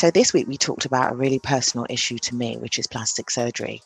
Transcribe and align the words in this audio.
So, 0.00 0.10
this 0.10 0.32
week 0.32 0.48
we 0.48 0.56
talked 0.56 0.86
about 0.86 1.12
a 1.12 1.14
really 1.14 1.38
personal 1.38 1.86
issue 1.90 2.16
to 2.20 2.34
me, 2.34 2.56
which 2.56 2.78
is 2.78 2.86
plastic 2.86 3.30
surgery. 3.30 3.82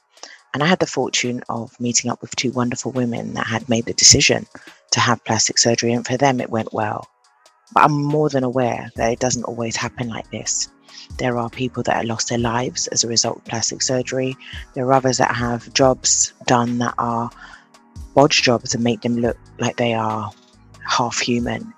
And 0.54 0.62
I 0.62 0.66
had 0.66 0.79
the 0.79 0.86
fortune 0.86 1.42
of 1.48 1.74
meeting 1.80 2.08
up 2.08 2.22
with 2.22 2.36
two 2.36 2.52
wonderful 2.52 2.92
women 2.92 3.34
that 3.34 3.48
had 3.48 3.68
made 3.68 3.86
the 3.86 3.94
decision 3.94 4.46
to 4.92 5.00
have 5.00 5.24
plastic 5.24 5.58
surgery, 5.58 5.92
and 5.92 6.06
for 6.06 6.16
them 6.16 6.40
it 6.40 6.50
went 6.50 6.72
well. 6.72 7.08
But 7.72 7.86
I'm 7.86 8.00
more 8.00 8.29
than 8.29 8.44
aware 8.44 8.92
that 8.94 9.11
it 9.11 9.18
doesn't 9.18 9.42
always 9.42 9.74
happen 9.74 10.08
like 10.08 10.30
this. 10.30 10.68
There 11.18 11.36
are 11.36 11.50
people 11.50 11.82
that 11.82 11.96
have 11.96 12.04
lost 12.04 12.28
their 12.28 12.38
lives 12.38 12.86
as 12.86 13.03
a 13.03 13.08
result 13.08 13.39
of 13.39 13.44
plastic 13.46 13.82
surgery. 13.82 14.36
There 14.75 14.86
are 14.86 14.92
others 14.92 15.18
that 15.18 15.34
have 15.34 15.75
jobs 15.75 16.32
done 16.46 16.78
that 16.78 16.94
are 16.96 17.28
bodge 18.14 18.40
jobs 18.40 18.72
and 18.72 18.84
make 18.84 19.00
them 19.00 19.17
look 19.17 19.36
like 19.58 19.78
they 19.78 19.94
are 19.94 20.31
half 20.89 21.18
human. 21.18 21.75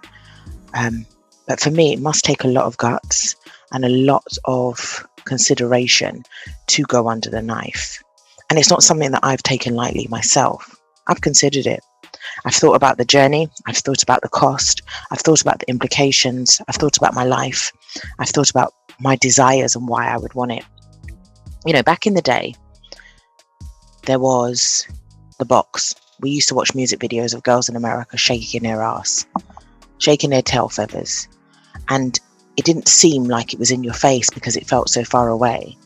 Um, 0.75 1.07
but 1.49 1.59
for 1.59 1.71
me, 1.71 1.95
it 1.95 2.01
must 2.03 2.23
take 2.23 2.45
a 2.45 2.49
lot 2.49 2.67
of 2.67 2.77
guts 2.77 3.35
and 3.73 3.85
a 3.85 3.89
lot 3.89 4.27
of 4.45 5.07
consideration 5.25 6.23
to 6.69 6.83
go 6.85 7.09
under 7.09 7.31
the 7.31 7.43
knife. 7.43 8.03
And 8.49 8.59
it's 8.59 8.71
not 8.71 8.83
something 8.83 9.11
that 9.11 9.25
I've 9.25 9.43
taken 9.43 9.75
lightly 9.75 10.07
myself. 10.09 10.75
I've 11.09 11.21
considered 11.21 11.67
it. 11.67 11.81
I've 12.45 12.55
thought 12.55 12.75
about 12.75 12.99
the 12.99 13.05
journey. 13.05 13.49
I've 13.67 13.77
thought 13.77 14.03
about 14.03 14.23
the 14.23 14.29
cost. 14.29 14.83
I've 15.11 15.21
thought 15.21 15.43
about 15.43 15.59
the 15.59 15.69
implications. 15.69 16.61
I've 16.69 16.77
thought 16.77 16.97
about 16.97 17.15
my 17.15 17.25
life. 17.25 17.73
I've 18.19 18.29
thought 18.29 18.51
about 18.51 18.73
my 19.01 19.17
desires 19.17 19.75
and 19.75 19.89
why 19.89 20.09
I 20.09 20.17
would 20.17 20.35
want 20.35 20.53
it. 20.53 20.65
You 21.65 21.73
know, 21.73 21.83
back 21.83 22.07
in 22.07 22.15
the 22.15 22.23
day, 22.23 22.55
there 24.07 24.21
was 24.21 24.87
the 25.39 25.45
box. 25.45 25.95
We 26.21 26.31
used 26.31 26.49
to 26.49 26.55
watch 26.55 26.75
music 26.75 27.01
videos 27.01 27.35
of 27.35 27.43
girls 27.43 27.69
in 27.69 27.77
America 27.77 28.17
shaking 28.17 28.63
their 28.63 28.83
ass, 28.83 29.27
shaking 29.99 30.31
their 30.31 30.43
tail 30.43 30.69
feathers. 30.69 31.29
And 31.89 32.19
it 32.57 32.65
didn't 32.65 32.89
seem 32.89 33.25
like 33.25 33.53
it 33.53 33.59
was 33.59 33.71
in 33.71 33.85
your 33.85 33.95
face 33.95 34.31
because 34.31 34.57
it 34.57 34.67
felt 34.67 34.89
so 34.89 35.05
far 35.05 35.29
away. 35.29 35.77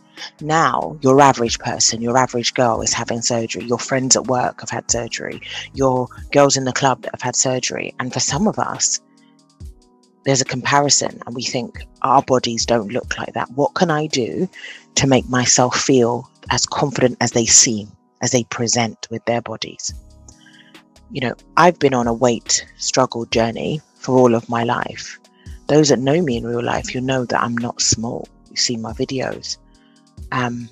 Now, 0.41 0.99
your 1.01 1.21
average 1.21 1.59
person, 1.59 2.03
your 2.03 2.17
average 2.17 2.55
girl 2.55 2.83
is 2.83 2.93
having 2.93 3.23
surgery. 3.23 3.65
Your 3.65 3.79
friends 3.79 4.17
at 4.17 4.27
work 4.27 4.61
have 4.61 4.71
had 4.71 4.91
surgery. 4.91 5.41
Your 5.75 6.09
girls 6.33 6.57
in 6.57 6.65
the 6.65 6.73
club 6.73 7.07
have 7.11 7.23
had 7.23 7.37
surgery. 7.37 7.95
And 7.99 8.13
for 8.13 8.21
some 8.21 8.47
of 8.47 8.59
us, 8.59 9.01
there's 10.25 10.43
a 10.43 10.47
comparison 10.47 11.21
and 11.27 11.35
we 11.35 11.43
think 11.43 11.87
our 12.03 12.23
bodies 12.23 12.67
don't 12.67 12.93
look 12.93 13.17
like 13.19 13.33
that. 13.33 13.51
What 13.53 13.75
can 13.75 13.91
I 13.91 14.07
do 14.07 14.49
to 14.97 15.07
make 15.07 15.29
myself 15.29 15.77
feel 15.77 16.31
as 16.51 16.67
confident 16.67 17.17
as 17.21 17.33
they 17.33 17.47
seem, 17.47 17.91
as 18.21 18.31
they 18.31 18.45
present 18.45 19.09
with 19.11 19.25
their 19.25 19.41
bodies? 19.41 19.95
You 21.11 21.23
know, 21.23 21.35
I've 21.57 21.79
been 21.79 21.95
on 21.95 22.07
a 22.07 22.15
weight 22.15 22.67
struggle 22.77 23.25
journey 23.27 23.81
for 23.97 24.19
all 24.19 24.35
of 24.35 24.49
my 24.49 24.65
life. 24.65 25.19
Those 25.71 25.91
that 25.91 26.01
know 26.01 26.21
me 26.21 26.37
in 26.37 26.45
real 26.45 26.65
life, 26.65 26.93
you 26.97 27.01
know 27.01 27.25
that 27.27 27.41
I'm 27.41 27.57
not 27.57 27.81
small. 27.81 28.27
You've 28.49 28.59
seen 28.59 28.83
my 28.83 28.93
videos. 28.93 29.57
Um, 30.33 30.69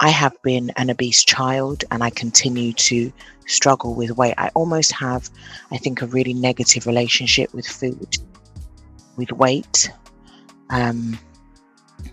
I 0.00 0.10
have 0.10 0.36
been 0.42 0.70
an 0.76 0.90
obese 0.90 1.24
child 1.24 1.84
and 1.90 2.04
I 2.04 2.10
continue 2.10 2.74
to 2.74 3.10
struggle 3.46 3.94
with 3.94 4.10
weight. 4.10 4.34
I 4.36 4.50
almost 4.54 4.92
have, 4.92 5.30
I 5.70 5.78
think, 5.78 6.02
a 6.02 6.06
really 6.08 6.34
negative 6.34 6.86
relationship 6.86 7.54
with 7.54 7.66
food, 7.66 8.18
with 9.16 9.32
weight, 9.32 9.90
um, 10.68 11.18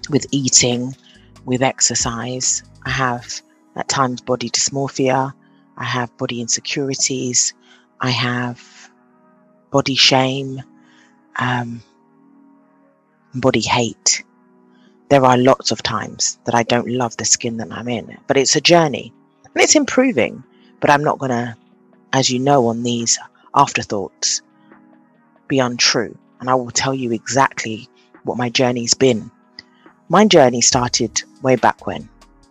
with 0.09 0.25
eating, 0.31 0.95
with 1.43 1.61
exercise. 1.61 2.63
I 2.85 2.91
have 2.91 3.41
at 3.75 3.89
times 3.89 4.21
body 4.21 4.49
dysmorphia. 4.49 5.33
I 5.75 5.83
have 5.83 6.17
body 6.17 6.39
insecurities. 6.39 7.53
I 7.99 8.11
have 8.11 8.89
body 9.69 9.95
shame, 9.95 10.63
um, 11.37 11.81
body 13.33 13.61
hate 13.61 14.23
there 15.09 15.23
are 15.23 15.37
lots 15.37 15.71
of 15.71 15.81
times 15.83 16.37
that 16.45 16.55
I 16.55 16.63
don't 16.63 16.89
love 16.89 17.15
the 17.17 17.25
skin 17.25 17.57
that 17.57 17.71
I'm 17.71 17.87
in, 17.87 18.17
but 18.27 18.37
it's 18.37 18.55
a 18.55 18.61
journey 18.61 19.13
and 19.43 19.63
it's 19.63 19.75
improving. 19.75 20.43
But 20.79 20.89
I'm 20.89 21.03
not 21.03 21.17
going 21.17 21.31
to, 21.31 21.55
as 22.13 22.29
you 22.29 22.39
know, 22.39 22.67
on 22.67 22.83
these 22.83 23.17
afterthoughts, 23.55 24.41
be 25.47 25.59
untrue. 25.59 26.17
And 26.39 26.49
I 26.49 26.55
will 26.55 26.71
tell 26.71 26.93
you 26.93 27.11
exactly 27.11 27.87
what 28.23 28.37
my 28.37 28.49
journey's 28.49 28.93
been. 28.93 29.31
My 30.09 30.25
journey 30.25 30.61
started 30.61 31.23
way 31.41 31.55
back 31.55 31.87
when, 31.87 32.09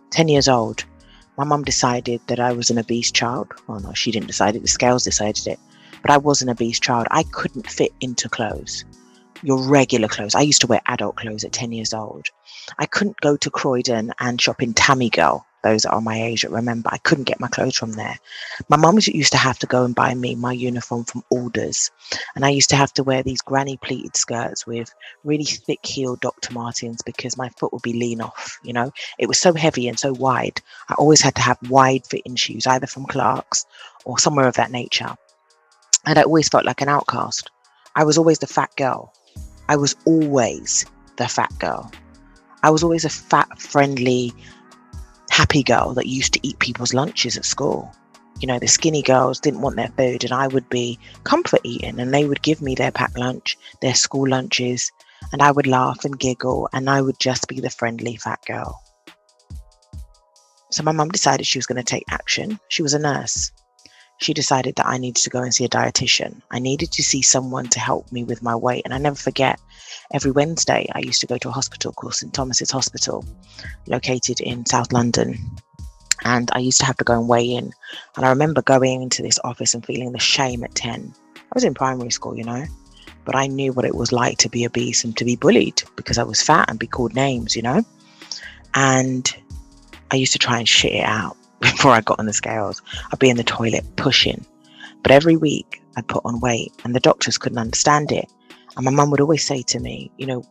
10 0.09 0.27
years 0.27 0.47
old. 0.47 0.83
My 1.37 1.43
mum 1.43 1.63
decided 1.63 2.19
that 2.27 2.39
I 2.39 2.51
was 2.51 2.69
an 2.69 2.79
obese 2.79 3.11
child. 3.11 3.53
Well, 3.67 3.79
no, 3.79 3.93
she 3.93 4.11
didn't 4.11 4.27
decide 4.27 4.55
it, 4.55 4.63
the 4.63 4.67
scales 4.67 5.03
decided 5.03 5.47
it. 5.47 5.59
But 6.01 6.11
I 6.11 6.17
was 6.17 6.41
an 6.41 6.49
obese 6.49 6.79
child. 6.79 7.07
I 7.11 7.23
couldn't 7.23 7.69
fit 7.69 7.93
into 7.99 8.29
clothes 8.29 8.85
your 9.43 9.61
regular 9.61 10.07
clothes. 10.07 10.35
I 10.35 10.41
used 10.41 10.61
to 10.61 10.67
wear 10.67 10.81
adult 10.87 11.15
clothes 11.15 11.43
at 11.43 11.51
10 11.51 11.71
years 11.71 11.93
old. 11.93 12.27
I 12.79 12.85
couldn't 12.85 13.21
go 13.21 13.37
to 13.37 13.49
Croydon 13.49 14.11
and 14.19 14.41
shop 14.41 14.61
in 14.61 14.73
Tammy 14.73 15.09
Girl. 15.09 15.45
Those 15.63 15.81
that 15.81 15.91
are 15.91 16.01
my 16.01 16.21
age 16.21 16.43
that 16.43 16.51
remember, 16.51 16.89
I 16.93 16.99
couldn't 16.99 17.25
get 17.25 17.39
my 17.39 17.47
clothes 17.47 17.75
from 17.75 17.93
there. 17.93 18.17
My 18.69 18.77
mum 18.77 18.99
used 19.01 19.31
to 19.31 19.37
have 19.37 19.57
to 19.59 19.67
go 19.67 19.83
and 19.83 19.93
buy 19.93 20.13
me 20.13 20.35
my 20.35 20.53
uniform 20.53 21.03
from 21.03 21.23
Allders. 21.33 21.89
And 22.35 22.45
I 22.45 22.49
used 22.49 22.69
to 22.69 22.75
have 22.75 22.93
to 22.93 23.03
wear 23.03 23.23
these 23.23 23.41
granny 23.41 23.75
pleated 23.77 24.15
skirts 24.15 24.67
with 24.67 24.93
really 25.23 25.43
thick 25.43 25.83
heeled 25.83 26.21
Dr. 26.21 26.53
Martens 26.53 27.01
because 27.01 27.37
my 27.37 27.49
foot 27.57 27.73
would 27.73 27.81
be 27.81 27.93
lean 27.93 28.21
off. 28.21 28.59
You 28.63 28.71
know, 28.71 28.91
it 29.17 29.27
was 29.27 29.39
so 29.39 29.53
heavy 29.53 29.87
and 29.87 29.99
so 29.99 30.13
wide. 30.13 30.61
I 30.89 30.93
always 30.93 31.21
had 31.21 31.35
to 31.35 31.41
have 31.41 31.57
wide 31.69 32.05
fitting 32.05 32.35
shoes, 32.35 32.67
either 32.67 32.87
from 32.87 33.05
Clark's 33.05 33.65
or 34.05 34.19
somewhere 34.19 34.47
of 34.47 34.55
that 34.55 34.71
nature. 34.71 35.17
And 36.05 36.17
I 36.17 36.23
always 36.23 36.49
felt 36.49 36.65
like 36.65 36.81
an 36.81 36.89
outcast. 36.89 37.49
I 37.95 38.03
was 38.03 38.17
always 38.17 38.39
the 38.39 38.47
fat 38.47 38.69
girl. 38.77 39.13
I 39.69 39.75
was 39.75 39.95
always 40.05 40.85
the 41.17 41.27
fat 41.27 41.51
girl. 41.59 41.91
I 42.63 42.69
was 42.69 42.83
always 42.83 43.05
a 43.05 43.09
fat, 43.09 43.59
friendly, 43.59 44.33
happy 45.29 45.63
girl 45.63 45.93
that 45.95 46.07
used 46.07 46.33
to 46.33 46.47
eat 46.47 46.59
people's 46.59 46.93
lunches 46.93 47.37
at 47.37 47.45
school. 47.45 47.91
You 48.39 48.47
know, 48.47 48.59
the 48.59 48.67
skinny 48.67 49.01
girls 49.01 49.39
didn't 49.39 49.61
want 49.61 49.75
their 49.75 49.91
food, 49.97 50.23
and 50.23 50.31
I 50.31 50.47
would 50.47 50.69
be 50.69 50.99
comfort 51.23 51.61
eating, 51.63 51.99
and 51.99 52.13
they 52.13 52.25
would 52.25 52.41
give 52.41 52.61
me 52.61 52.75
their 52.75 52.91
packed 52.91 53.17
lunch, 53.17 53.57
their 53.81 53.95
school 53.95 54.29
lunches, 54.29 54.91
and 55.31 55.41
I 55.41 55.51
would 55.51 55.67
laugh 55.67 56.05
and 56.05 56.19
giggle, 56.19 56.69
and 56.71 56.89
I 56.89 57.01
would 57.01 57.19
just 57.19 57.47
be 57.47 57.59
the 57.59 57.69
friendly 57.69 58.15
fat 58.15 58.39
girl. 58.45 58.81
So 60.71 60.83
my 60.83 60.91
mum 60.91 61.09
decided 61.09 61.47
she 61.47 61.57
was 61.57 61.65
going 61.65 61.77
to 61.77 61.83
take 61.83 62.03
action. 62.09 62.59
She 62.67 62.83
was 62.83 62.93
a 62.93 62.99
nurse 62.99 63.51
she 64.17 64.33
decided 64.33 64.75
that 64.75 64.87
I 64.87 64.97
needed 64.97 65.21
to 65.23 65.29
go 65.29 65.41
and 65.41 65.53
see 65.53 65.65
a 65.65 65.69
dietitian. 65.69 66.41
I 66.51 66.59
needed 66.59 66.91
to 66.93 67.03
see 67.03 67.21
someone 67.21 67.67
to 67.69 67.79
help 67.79 68.11
me 68.11 68.23
with 68.23 68.41
my 68.41 68.55
weight. 68.55 68.81
And 68.83 68.93
I 68.93 68.97
never 68.97 69.15
forget, 69.15 69.59
every 70.11 70.31
Wednesday, 70.31 70.87
I 70.93 70.99
used 70.99 71.21
to 71.21 71.27
go 71.27 71.37
to 71.37 71.49
a 71.49 71.51
hospital 71.51 71.91
called 71.93 72.15
St. 72.15 72.33
Thomas's 72.33 72.71
Hospital, 72.71 73.23
located 73.85 74.39
in 74.41 74.65
South 74.65 74.91
London. 74.91 75.37
And 76.23 76.49
I 76.53 76.59
used 76.59 76.79
to 76.79 76.85
have 76.85 76.97
to 76.97 77.03
go 77.03 77.19
and 77.19 77.29
weigh 77.29 77.45
in. 77.45 77.71
And 78.15 78.25
I 78.25 78.29
remember 78.29 78.63
going 78.63 79.03
into 79.03 79.21
this 79.21 79.39
office 79.43 79.75
and 79.75 79.85
feeling 79.85 80.11
the 80.11 80.19
shame 80.19 80.63
at 80.63 80.73
10. 80.73 81.13
I 81.35 81.41
was 81.53 81.63
in 81.63 81.75
primary 81.75 82.09
school, 82.09 82.35
you 82.35 82.43
know, 82.43 82.65
but 83.23 83.35
I 83.35 83.45
knew 83.45 83.71
what 83.71 83.85
it 83.85 83.95
was 83.95 84.11
like 84.11 84.39
to 84.39 84.49
be 84.49 84.65
obese 84.65 85.03
and 85.03 85.15
to 85.17 85.25
be 85.25 85.35
bullied 85.35 85.83
because 85.95 86.17
I 86.17 86.23
was 86.23 86.41
fat 86.41 86.69
and 86.69 86.79
be 86.79 86.87
called 86.87 87.13
names, 87.13 87.55
you 87.55 87.61
know. 87.61 87.83
And 88.73 89.31
I 90.09 90.15
used 90.15 90.33
to 90.33 90.39
try 90.39 90.57
and 90.57 90.67
shit 90.67 90.93
it 90.93 91.05
out 91.05 91.37
before 91.61 91.91
I 91.91 92.01
got 92.01 92.19
on 92.19 92.25
the 92.25 92.33
scales. 92.33 92.81
I'd 93.11 93.19
be 93.19 93.29
in 93.29 93.37
the 93.37 93.43
toilet 93.43 93.83
pushing. 93.95 94.45
But 95.01 95.11
every 95.11 95.37
week 95.37 95.81
I'd 95.95 96.07
put 96.07 96.25
on 96.25 96.39
weight 96.39 96.71
and 96.83 96.95
the 96.95 96.99
doctors 96.99 97.37
couldn't 97.37 97.57
understand 97.57 98.11
it. 98.11 98.31
And 98.75 98.85
my 98.85 98.91
mum 98.91 99.09
would 99.11 99.21
always 99.21 99.45
say 99.45 99.63
to 99.63 99.79
me, 99.79 100.11
you 100.17 100.25
know, 100.25 100.43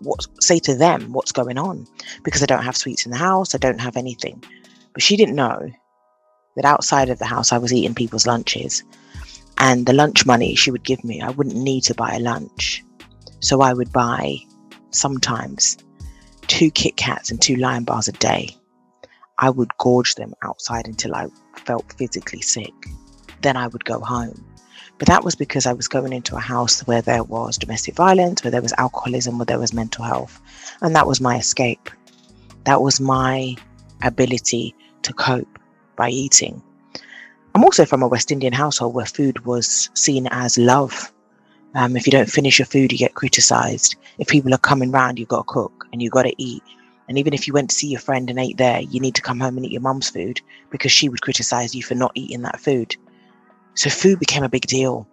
what 0.00 0.26
say 0.40 0.58
to 0.58 0.74
them 0.74 1.12
what's 1.12 1.32
going 1.32 1.56
on 1.56 1.86
because 2.24 2.42
I 2.42 2.46
don't 2.46 2.64
have 2.64 2.76
sweets 2.76 3.06
in 3.06 3.12
the 3.12 3.18
house, 3.18 3.54
I 3.54 3.58
don't 3.58 3.80
have 3.80 3.96
anything. 3.96 4.42
But 4.92 5.02
she 5.02 5.16
didn't 5.16 5.34
know 5.34 5.70
that 6.56 6.64
outside 6.64 7.08
of 7.08 7.18
the 7.18 7.24
house 7.24 7.52
I 7.52 7.58
was 7.58 7.72
eating 7.72 7.94
people's 7.94 8.26
lunches. 8.26 8.82
And 9.58 9.86
the 9.86 9.92
lunch 9.92 10.26
money 10.26 10.54
she 10.54 10.70
would 10.70 10.84
give 10.84 11.04
me, 11.04 11.20
I 11.20 11.30
wouldn't 11.30 11.56
need 11.56 11.82
to 11.84 11.94
buy 11.94 12.14
a 12.14 12.20
lunch. 12.20 12.82
So 13.40 13.60
I 13.60 13.72
would 13.72 13.92
buy 13.92 14.38
sometimes 14.90 15.76
two 16.46 16.70
Kit 16.70 16.96
Kats 16.96 17.30
and 17.30 17.40
two 17.40 17.56
Lion 17.56 17.84
Bars 17.84 18.08
a 18.08 18.12
day 18.12 18.56
I 19.38 19.50
would 19.50 19.76
gorge 19.78 20.14
them 20.14 20.34
outside 20.42 20.86
until 20.86 21.14
I 21.14 21.28
felt 21.56 21.92
physically 21.94 22.42
sick. 22.42 22.72
Then 23.42 23.56
I 23.56 23.66
would 23.66 23.84
go 23.84 24.00
home. 24.00 24.44
But 24.98 25.08
that 25.08 25.24
was 25.24 25.34
because 25.34 25.66
I 25.66 25.72
was 25.72 25.88
going 25.88 26.12
into 26.12 26.36
a 26.36 26.40
house 26.40 26.80
where 26.86 27.02
there 27.02 27.24
was 27.24 27.58
domestic 27.58 27.94
violence, 27.94 28.44
where 28.44 28.50
there 28.50 28.62
was 28.62 28.72
alcoholism, 28.78 29.38
where 29.38 29.46
there 29.46 29.58
was 29.58 29.72
mental 29.72 30.04
health. 30.04 30.40
And 30.82 30.94
that 30.94 31.06
was 31.06 31.20
my 31.20 31.36
escape. 31.36 31.90
That 32.64 32.80
was 32.80 33.00
my 33.00 33.56
ability 34.02 34.74
to 35.02 35.12
cope 35.12 35.58
by 35.96 36.10
eating. 36.10 36.62
I'm 37.54 37.64
also 37.64 37.84
from 37.84 38.02
a 38.02 38.08
West 38.08 38.32
Indian 38.32 38.52
household 38.52 38.94
where 38.94 39.06
food 39.06 39.44
was 39.44 39.90
seen 39.94 40.28
as 40.30 40.58
love. 40.58 41.12
Um, 41.74 41.96
if 41.96 42.06
you 42.06 42.12
don't 42.12 42.30
finish 42.30 42.58
your 42.58 42.66
food, 42.66 42.92
you 42.92 42.98
get 42.98 43.14
criticized. 43.14 43.96
If 44.18 44.28
people 44.28 44.54
are 44.54 44.58
coming 44.58 44.92
round, 44.92 45.18
you've 45.18 45.28
got 45.28 45.46
to 45.46 45.52
cook 45.52 45.86
and 45.92 46.00
you've 46.00 46.12
got 46.12 46.22
to 46.22 46.34
eat. 46.42 46.62
And 47.08 47.18
even 47.18 47.34
if 47.34 47.46
you 47.46 47.52
went 47.52 47.70
to 47.70 47.76
see 47.76 47.88
your 47.88 48.00
friend 48.00 48.30
and 48.30 48.38
ate 48.38 48.56
there, 48.56 48.80
you 48.80 49.00
need 49.00 49.14
to 49.16 49.22
come 49.22 49.40
home 49.40 49.56
and 49.56 49.66
eat 49.66 49.72
your 49.72 49.82
mum's 49.82 50.10
food 50.10 50.40
because 50.70 50.92
she 50.92 51.08
would 51.08 51.22
criticize 51.22 51.74
you 51.74 51.82
for 51.82 51.94
not 51.94 52.12
eating 52.14 52.42
that 52.42 52.60
food. 52.60 52.96
So 53.74 53.90
food 53.90 54.18
became 54.18 54.42
a 54.44 54.48
big 54.48 54.66
deal. 54.66 55.06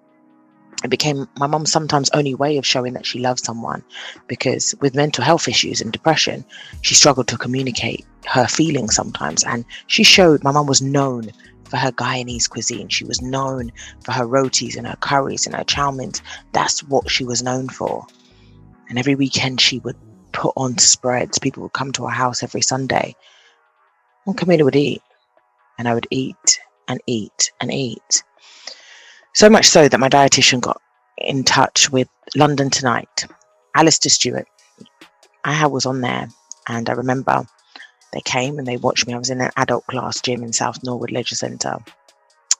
it 0.83 0.89
became 0.89 1.27
my 1.37 1.47
mum's 1.47 1.71
sometimes 1.71 2.09
only 2.11 2.33
way 2.33 2.57
of 2.57 2.65
showing 2.65 2.93
that 2.93 3.05
she 3.05 3.19
loves 3.19 3.43
someone 3.43 3.83
because 4.27 4.73
with 4.81 4.95
mental 4.95 5.23
health 5.23 5.47
issues 5.47 5.81
and 5.81 5.91
depression 5.91 6.43
she 6.81 6.95
struggled 6.95 7.27
to 7.27 7.37
communicate 7.37 8.05
her 8.25 8.47
feelings 8.47 8.95
sometimes 8.95 9.43
and 9.43 9.63
she 9.87 10.03
showed 10.03 10.43
my 10.43 10.51
mum 10.51 10.65
was 10.65 10.81
known 10.81 11.29
for 11.71 11.77
her 11.77 11.91
Guyanese 11.91 12.49
cuisine. 12.49 12.89
She 12.89 13.05
was 13.05 13.21
known 13.21 13.71
for 14.03 14.11
her 14.11 14.27
rotis 14.27 14.75
and 14.75 14.85
her 14.85 14.97
curries 14.97 15.45
and 15.47 15.55
her 15.55 15.63
chow 15.63 15.89
meins. 15.89 16.21
That's 16.51 16.83
what 16.83 17.09
she 17.09 17.23
was 17.23 17.41
known 17.41 17.69
for. 17.69 18.05
And 18.89 18.99
every 18.99 19.15
weekend 19.15 19.61
she 19.61 19.79
would 19.79 19.95
put 20.31 20.53
on 20.55 20.77
spreads. 20.77 21.39
People 21.39 21.63
would 21.63 21.73
come 21.73 21.91
to 21.93 22.05
our 22.05 22.11
house 22.11 22.43
every 22.43 22.61
Sunday. 22.61 23.15
And 24.25 24.37
Camilla 24.37 24.63
would 24.63 24.75
eat. 24.75 25.01
And 25.77 25.87
I 25.87 25.93
would 25.93 26.07
eat 26.11 26.59
and 26.87 27.01
eat 27.07 27.51
and 27.59 27.71
eat. 27.71 28.23
So 29.33 29.49
much 29.49 29.67
so 29.67 29.87
that 29.87 29.99
my 29.99 30.09
dietitian 30.09 30.61
got 30.61 30.81
in 31.17 31.43
touch 31.43 31.89
with 31.89 32.09
London 32.35 32.69
Tonight, 32.69 33.25
Alastair 33.75 34.09
Stewart. 34.09 34.47
I 35.43 35.65
was 35.67 35.85
on 35.85 36.01
there 36.01 36.27
and 36.67 36.89
I 36.89 36.93
remember 36.93 37.45
they 38.13 38.21
came 38.21 38.59
and 38.59 38.67
they 38.67 38.77
watched 38.77 39.07
me. 39.07 39.13
I 39.13 39.17
was 39.17 39.29
in 39.29 39.41
an 39.41 39.51
adult 39.57 39.87
class 39.87 40.21
gym 40.21 40.43
in 40.43 40.53
South 40.53 40.83
Norwood 40.83 41.11
Leisure 41.11 41.35
Centre. 41.35 41.77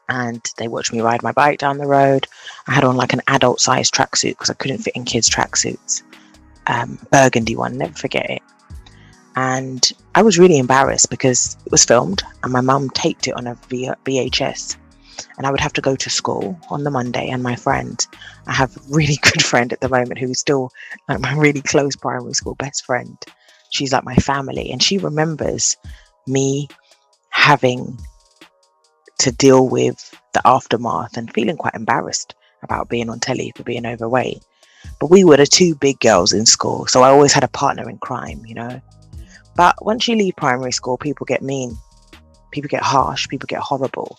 And 0.10 0.42
they 0.58 0.68
watched 0.68 0.92
me 0.92 1.02
ride 1.02 1.24
my 1.24 1.32
bike 1.32 1.60
down 1.60 1.78
the 1.78 1.88
road. 1.88 2.28
I 2.68 2.74
had 2.74 2.84
on 2.84 2.98
like 2.98 3.14
an 3.14 3.22
adult 3.28 3.60
sized 3.62 3.94
tracksuit 3.94 4.32
because 4.32 4.50
I 4.50 4.56
couldn't 4.56 4.80
fit 4.80 4.96
in 4.96 5.06
kids' 5.06 5.30
tracksuits. 5.30 6.04
Um, 6.68 7.00
burgundy 7.12 7.56
one, 7.56 7.78
never 7.78 7.94
forget 7.94 8.30
it. 8.30 8.42
And 9.36 9.92
I 10.13 10.22
was 10.22 10.38
really 10.38 10.58
embarrassed 10.58 11.10
because 11.10 11.58
it 11.66 11.72
was 11.72 11.86
filmed 11.86 12.22
and 12.44 12.52
my 12.52 12.62
mum 12.62 12.90
taped 12.90 13.28
it 13.28 13.36
on 13.36 13.48
a 13.48 13.56
VHS. 13.56 14.78
And 15.38 15.48
I 15.48 15.52
would 15.52 15.60
have 15.60 15.74
to 15.74 15.81
go 15.81 15.96
to 15.96 16.10
school 16.10 16.60
on 16.69 16.84
the 16.84 16.92
Monday. 16.92 17.30
And 17.30 17.42
my 17.42 17.56
friend, 17.56 18.06
I 18.48 18.54
have 18.54 18.75
a 18.75 18.81
really 18.90 19.18
good 19.22 19.44
friend 19.44 19.72
at 19.72 19.80
the 19.80 19.90
moment 19.90 20.19
who's 20.19 20.40
still 20.40 20.69
like 21.08 21.19
my 21.19 21.34
really 21.36 21.62
close 21.62 21.96
primary 21.96 22.34
school 22.34 22.56
best 22.56 22.86
friend 22.86 23.18
she's 23.72 23.92
like 23.92 24.04
my 24.04 24.16
family 24.16 24.69
and 24.69 24.84
she 24.84 25.00
remembers 25.00 25.75
me 26.28 26.68
having 27.30 27.98
to 29.18 29.31
deal 29.31 29.68
with 29.68 30.13
the 30.34 30.42
aftermath 30.46 31.18
and 31.18 31.34
feeling 31.34 31.58
quite 31.58 31.74
embarrassed 31.74 32.36
about 32.63 32.90
being 32.90 33.10
on 33.10 33.19
telly 33.19 33.52
for 33.56 33.63
being 33.63 33.86
overweight 33.86 34.44
but 35.00 35.10
we 35.10 35.24
were 35.24 35.38
the 35.38 35.45
two 35.45 35.75
big 35.75 36.00
girls 36.00 36.33
in 36.33 36.45
school 36.45 36.86
so 36.88 37.01
i 37.01 37.10
always 37.10 37.33
had 37.33 37.44
a 37.44 37.50
partner 37.50 37.89
in 37.89 37.98
crime 37.98 38.42
you 38.45 38.56
know 38.56 38.81
but 39.56 39.75
once 39.83 40.07
you 40.07 40.16
leave 40.16 40.36
primary 40.36 40.72
school 40.72 40.98
people 40.98 41.25
get 41.25 41.42
mean 41.42 41.78
people 42.51 42.69
get 42.69 42.83
harsh 42.83 43.28
people 43.28 43.48
get 43.48 43.60
horrible 43.60 44.18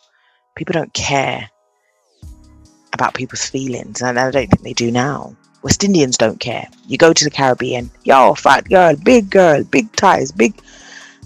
people 0.56 0.72
don't 0.72 0.92
care 0.94 1.48
about 2.92 3.14
people's 3.14 3.48
feelings 3.48 4.02
and 4.02 4.18
i 4.18 4.30
don't 4.30 4.48
think 4.48 4.62
they 4.62 4.72
do 4.72 4.90
now 4.90 5.34
West 5.62 5.84
Indians 5.84 6.16
don't 6.16 6.40
care. 6.40 6.68
You 6.86 6.98
go 6.98 7.12
to 7.12 7.24
the 7.24 7.30
Caribbean, 7.30 7.90
yo, 8.04 8.34
fat 8.34 8.68
girl, 8.68 8.96
big 8.96 9.30
girl, 9.30 9.62
big 9.64 9.90
thighs, 9.92 10.32
big. 10.32 10.60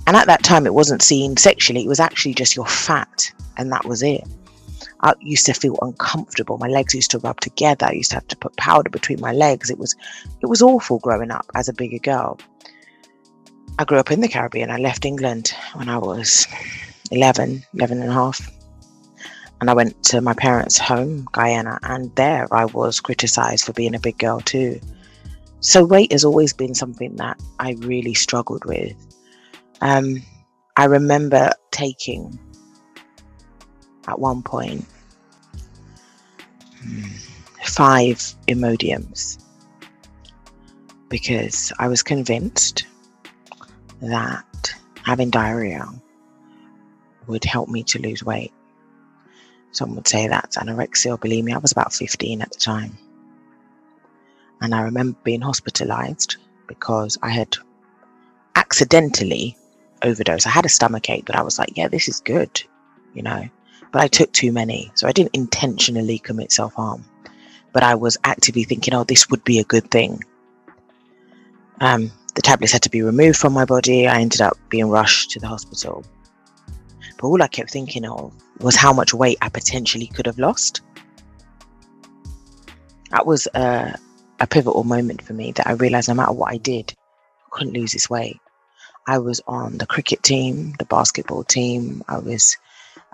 And 0.07 0.17
at 0.17 0.27
that 0.27 0.45
time, 0.45 0.67
it 0.67 0.75
wasn't 0.75 1.03
seen 1.03 1.37
sexually. 1.37 1.85
It 1.85 1.89
was 1.89 2.01
actually 2.01 2.35
just 2.35 2.55
you're 2.55 2.67
fat, 2.67 3.33
and 3.57 3.73
that 3.73 3.87
was 3.87 4.03
it. 4.03 4.23
I 5.01 5.15
used 5.21 5.47
to 5.47 5.55
feel 5.55 5.77
uncomfortable. 5.83 6.59
My 6.59 6.69
legs 6.69 6.95
used 6.95 7.11
to 7.13 7.19
rub 7.19 7.41
together. 7.41 7.87
I 7.87 7.93
used 7.93 8.11
to 8.11 8.17
have 8.17 8.29
to 8.29 8.37
put 8.37 8.57
powder 8.57 8.91
between 8.91 9.21
my 9.21 9.33
legs. 9.33 9.71
It 9.71 9.79
was, 9.79 9.95
it 10.43 10.47
was 10.47 10.63
awful 10.63 10.99
growing 10.99 11.31
up 11.31 11.47
as 11.55 11.69
a 11.69 11.75
bigger 11.75 11.99
girl. 11.99 12.39
I 13.79 13.85
grew 13.85 13.99
up 13.99 14.11
in 14.11 14.21
the 14.21 14.29
Caribbean. 14.29 14.71
I 14.71 14.79
left 14.79 15.05
England 15.05 15.55
when 15.75 15.89
I 15.89 15.99
was 15.99 16.47
11, 17.11 17.63
11 17.75 18.01
and 18.01 18.11
a 18.11 18.13
half 18.13 18.51
and 19.61 19.71
I 19.71 19.75
went 19.75 20.03
to 20.05 20.21
my 20.21 20.35
parents' 20.35 20.79
home, 20.79 21.27
Guyana, 21.33 21.79
and 21.83 22.15
there 22.17 22.47
I 22.53 22.67
was 22.67 23.01
criticized 23.01 23.65
for 23.65 23.73
being 23.73 23.95
a 23.95 24.01
big 24.01 24.19
girl 24.19 24.41
too. 24.41 24.81
So 25.61 25.85
weight 25.85 26.13
has 26.13 26.25
always 26.25 26.53
been 26.53 26.75
something 26.75 27.17
that 27.17 27.41
I 27.59 27.73
really 27.81 28.15
struggled 28.15 28.65
with. 28.65 28.95
Um, 29.81 30.23
I 30.77 30.85
remember 30.85 31.53
taking 31.71 32.39
at 34.09 34.19
one 34.19 34.43
point 34.43 34.85
five 37.65 38.17
Imodiums 38.49 39.43
because 41.09 41.73
I 41.79 41.89
was 41.89 42.03
convinced 42.03 42.87
that 44.01 44.75
having 45.05 45.31
diarrhea 45.31 45.87
would 47.27 47.45
help 47.45 47.69
me 47.69 47.83
to 47.85 48.01
lose 48.01 48.25
weight. 48.25 48.53
Some 49.73 49.95
would 49.95 50.09
say 50.09 50.27
that's 50.27 50.57
anorexia 50.57 51.13
or 51.13 51.19
bulimia. 51.19 51.55
I 51.55 51.59
was 51.59 51.73
about 51.73 51.93
15 51.93 52.43
at 52.43 52.51
the 52.51 52.59
time. 52.59 52.97
And 54.61 54.75
I 54.75 54.83
remember 54.83 55.19
being 55.23 55.43
hospitalized 55.43 56.37
because 56.67 57.19
I 57.23 57.29
had 57.29 57.57
accidentally 58.55 59.57
overdosed. 60.03 60.47
I 60.47 60.51
had 60.51 60.65
a 60.65 60.71
stomach 60.71 61.11
ache, 61.11 61.27
but 61.27 61.37
I 61.37 61.43
was 61.43 61.59
like, 61.59 61.77
yeah, 61.77 61.89
this 61.89 62.09
is 62.09 62.21
good, 62.21 62.63
you 63.13 63.23
know. 63.23 63.49
But 63.93 64.03
I 64.03 64.09
took 64.09 64.33
too 64.33 64.53
many. 64.53 64.91
So 64.95 65.07
I 65.07 65.13
didn't 65.13 65.35
intentionally 65.35 66.19
commit 66.19 66.53
self 66.53 66.75
harm. 66.75 67.05
But 67.73 67.83
I 67.83 67.95
was 67.95 68.17
actively 68.25 68.65
thinking, 68.65 68.95
oh, 68.95 69.05
this 69.05 69.29
would 69.31 69.45
be 69.45 69.59
a 69.59 69.65
good 69.65 69.91
thing. 69.91 70.23
Um, 71.81 72.11
the 72.35 72.43
tablets 72.43 72.73
had 72.73 72.83
to 72.83 72.91
be 72.91 73.03
removed 73.03 73.39
from 73.39 73.53
my 73.53 73.65
body. 73.65 74.07
I 74.07 74.21
ended 74.21 74.41
up 74.41 74.57
being 74.69 74.89
rushed 74.89 75.31
to 75.33 75.41
the 75.41 75.49
hospital. 75.49 76.05
But 77.19 77.27
all 77.27 77.43
I 77.43 77.49
kept 77.49 77.71
thinking 77.71 78.05
of 78.07 78.33
was 78.61 78.77
how 78.77 78.93
much 78.93 79.15
weight 79.15 79.39
I 79.41 79.49
potentially 79.49 80.07
could 80.07 80.27
have 80.27 80.39
lost. 80.39 80.83
That 83.11 83.27
was 83.27 83.47
a, 83.55 83.99
a 84.41 84.47
pivotal 84.47 84.85
moment 84.85 85.23
for 85.23 85.33
me 85.33 85.53
that 85.53 85.67
I 85.67 85.73
realized 85.73 86.09
no 86.09 86.15
matter 86.15 86.33
what 86.33 86.53
I 86.53 86.59
did, 86.59 86.95
I 87.47 87.49
couldn't 87.51 87.75
lose 87.75 87.93
this 87.93 88.11
weight. 88.11 88.39
I 89.07 89.19
was 89.19 89.41
on 89.47 89.79
the 89.79 89.87
cricket 89.87 90.23
team, 90.23 90.75
the 90.79 90.85
basketball 90.85 91.45
team. 91.45 92.03
I 92.09 92.19
was 92.19 92.57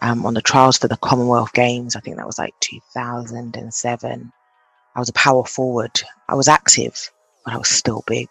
um, 0.00 0.24
on 0.26 0.34
the 0.34 0.42
trials 0.42 0.78
for 0.78 0.88
the 0.88 0.96
Commonwealth 0.96 1.52
Games. 1.52 1.96
I 1.96 2.00
think 2.00 2.16
that 2.16 2.26
was 2.26 2.38
like 2.38 2.54
2007. 2.60 4.32
I 4.94 4.98
was 4.98 5.08
a 5.08 5.14
power 5.14 5.44
forward. 5.44 6.00
I 6.28 6.34
was 6.34 6.48
active, 6.48 7.10
but 7.44 7.54
I 7.54 7.58
was 7.58 7.68
still 7.68 8.02
big. 8.06 8.28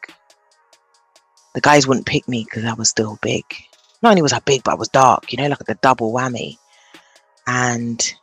The 1.53 1.61
guys 1.61 1.87
wouldn't 1.87 2.05
pick 2.05 2.27
me 2.27 2.45
because 2.45 2.65
I 2.65 2.73
was 2.73 2.89
still 2.89 3.19
big 3.21 3.44
not 4.01 4.09
only 4.11 4.21
was 4.21 4.33
I 4.33 4.39
big, 4.39 4.63
but 4.63 4.71
I 4.71 4.75
was 4.75 4.89
dark, 4.89 5.31
you 5.31 5.37
know, 5.37 5.47
like 5.47 5.59
the 5.59 5.75
double 5.75 6.11
whammy. 6.11 6.57
And 7.47 8.13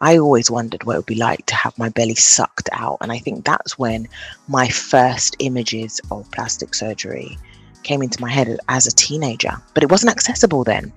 I 0.00 0.18
always 0.18 0.50
wondered 0.50 0.84
what 0.84 0.94
it 0.94 0.98
would 0.98 1.06
be 1.06 1.14
like 1.16 1.44
to 1.46 1.54
have 1.54 1.78
my 1.78 1.88
belly 1.90 2.14
sucked 2.14 2.68
out. 2.72 2.98
And 3.00 3.12
I 3.12 3.18
think 3.18 3.44
that's 3.44 3.78
when 3.78 4.08
my 4.48 4.68
first 4.68 5.36
images 5.38 6.00
of 6.10 6.30
plastic 6.30 6.74
surgery 6.74 7.38
came 7.82 8.02
into 8.02 8.20
my 8.20 8.30
head 8.30 8.58
as 8.68 8.86
a 8.86 8.94
teenager. 8.94 9.52
But 9.74 9.82
it 9.82 9.90
wasn't 9.90 10.12
accessible 10.12 10.64
then 10.64 10.92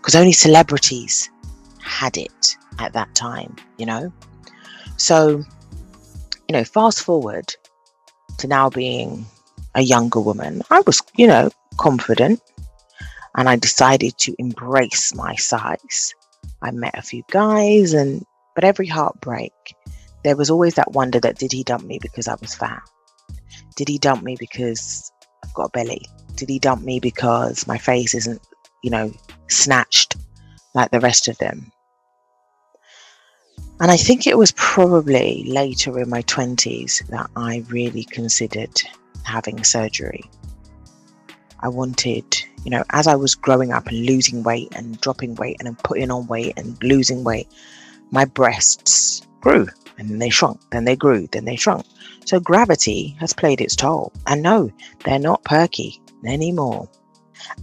because 0.00 0.14
only 0.14 0.32
celebrities 0.32 1.30
had 1.82 2.16
it 2.16 2.56
at 2.78 2.94
that 2.94 3.14
time, 3.14 3.54
you 3.76 3.84
know? 3.84 4.12
So, 4.96 5.44
you 6.48 6.52
know, 6.52 6.64
fast 6.64 7.02
forward 7.02 7.54
to 8.38 8.48
now 8.48 8.70
being 8.70 9.26
a 9.74 9.82
younger 9.82 10.20
woman, 10.20 10.62
I 10.70 10.80
was, 10.86 11.02
you 11.16 11.26
know, 11.26 11.50
confident 11.76 12.40
and 13.36 13.48
I 13.48 13.56
decided 13.56 14.16
to 14.18 14.34
embrace 14.38 15.14
my 15.14 15.34
size. 15.36 16.14
I 16.62 16.70
met 16.70 16.98
a 16.98 17.02
few 17.02 17.22
guys 17.30 17.92
and 17.92 18.24
but 18.54 18.64
every 18.64 18.86
heartbreak 18.86 19.52
there 20.24 20.36
was 20.36 20.50
always 20.50 20.74
that 20.74 20.92
wonder 20.92 21.20
that 21.20 21.38
did 21.38 21.52
he 21.52 21.62
dump 21.62 21.84
me 21.84 21.98
because 22.00 22.28
I 22.28 22.34
was 22.40 22.54
fat? 22.54 22.82
Did 23.76 23.88
he 23.88 23.98
dump 23.98 24.22
me 24.22 24.36
because 24.38 25.10
I've 25.44 25.54
got 25.54 25.66
a 25.66 25.70
belly? 25.70 26.04
Did 26.34 26.48
he 26.48 26.58
dump 26.58 26.82
me 26.82 27.00
because 27.00 27.66
my 27.66 27.78
face 27.78 28.14
isn't, 28.14 28.40
you 28.82 28.90
know, 28.90 29.12
snatched 29.48 30.16
like 30.74 30.90
the 30.90 31.00
rest 31.00 31.28
of 31.28 31.38
them? 31.38 31.72
And 33.80 33.90
I 33.90 33.96
think 33.96 34.26
it 34.26 34.36
was 34.36 34.52
probably 34.52 35.44
later 35.46 35.98
in 35.98 36.10
my 36.10 36.22
20s 36.22 37.06
that 37.08 37.30
I 37.34 37.64
really 37.68 38.04
considered 38.04 38.82
having 39.24 39.64
surgery. 39.64 40.22
I 41.60 41.68
wanted 41.68 42.24
you 42.64 42.70
know, 42.70 42.84
as 42.90 43.06
I 43.06 43.14
was 43.14 43.34
growing 43.34 43.72
up 43.72 43.86
and 43.86 44.04
losing 44.04 44.42
weight 44.42 44.68
and 44.74 45.00
dropping 45.00 45.34
weight 45.36 45.56
and 45.60 45.78
putting 45.78 46.10
on 46.10 46.26
weight 46.26 46.54
and 46.56 46.82
losing 46.82 47.24
weight, 47.24 47.48
my 48.10 48.24
breasts 48.24 49.22
grew 49.40 49.66
and 49.98 50.10
then 50.10 50.18
they 50.18 50.30
shrunk, 50.30 50.60
then 50.70 50.84
they 50.84 50.96
grew, 50.96 51.26
then 51.28 51.44
they 51.44 51.56
shrunk. 51.56 51.86
So 52.24 52.38
gravity 52.38 53.16
has 53.18 53.32
played 53.32 53.60
its 53.60 53.76
toll. 53.76 54.12
And 54.26 54.42
no, 54.42 54.70
they're 55.04 55.18
not 55.18 55.44
perky 55.44 56.00
anymore. 56.24 56.88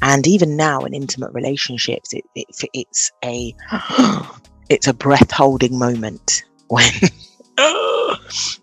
And 0.02 0.26
even 0.28 0.56
now 0.56 0.82
in 0.82 0.94
intimate 0.94 1.34
relationships, 1.34 2.14
it, 2.14 2.26
it 2.36 2.48
it's 2.74 3.12
a 3.24 3.56
it's 4.70 4.88
a 4.88 4.94
breath 4.94 5.32
holding 5.32 5.78
moment 5.78 6.44
when 6.68 6.92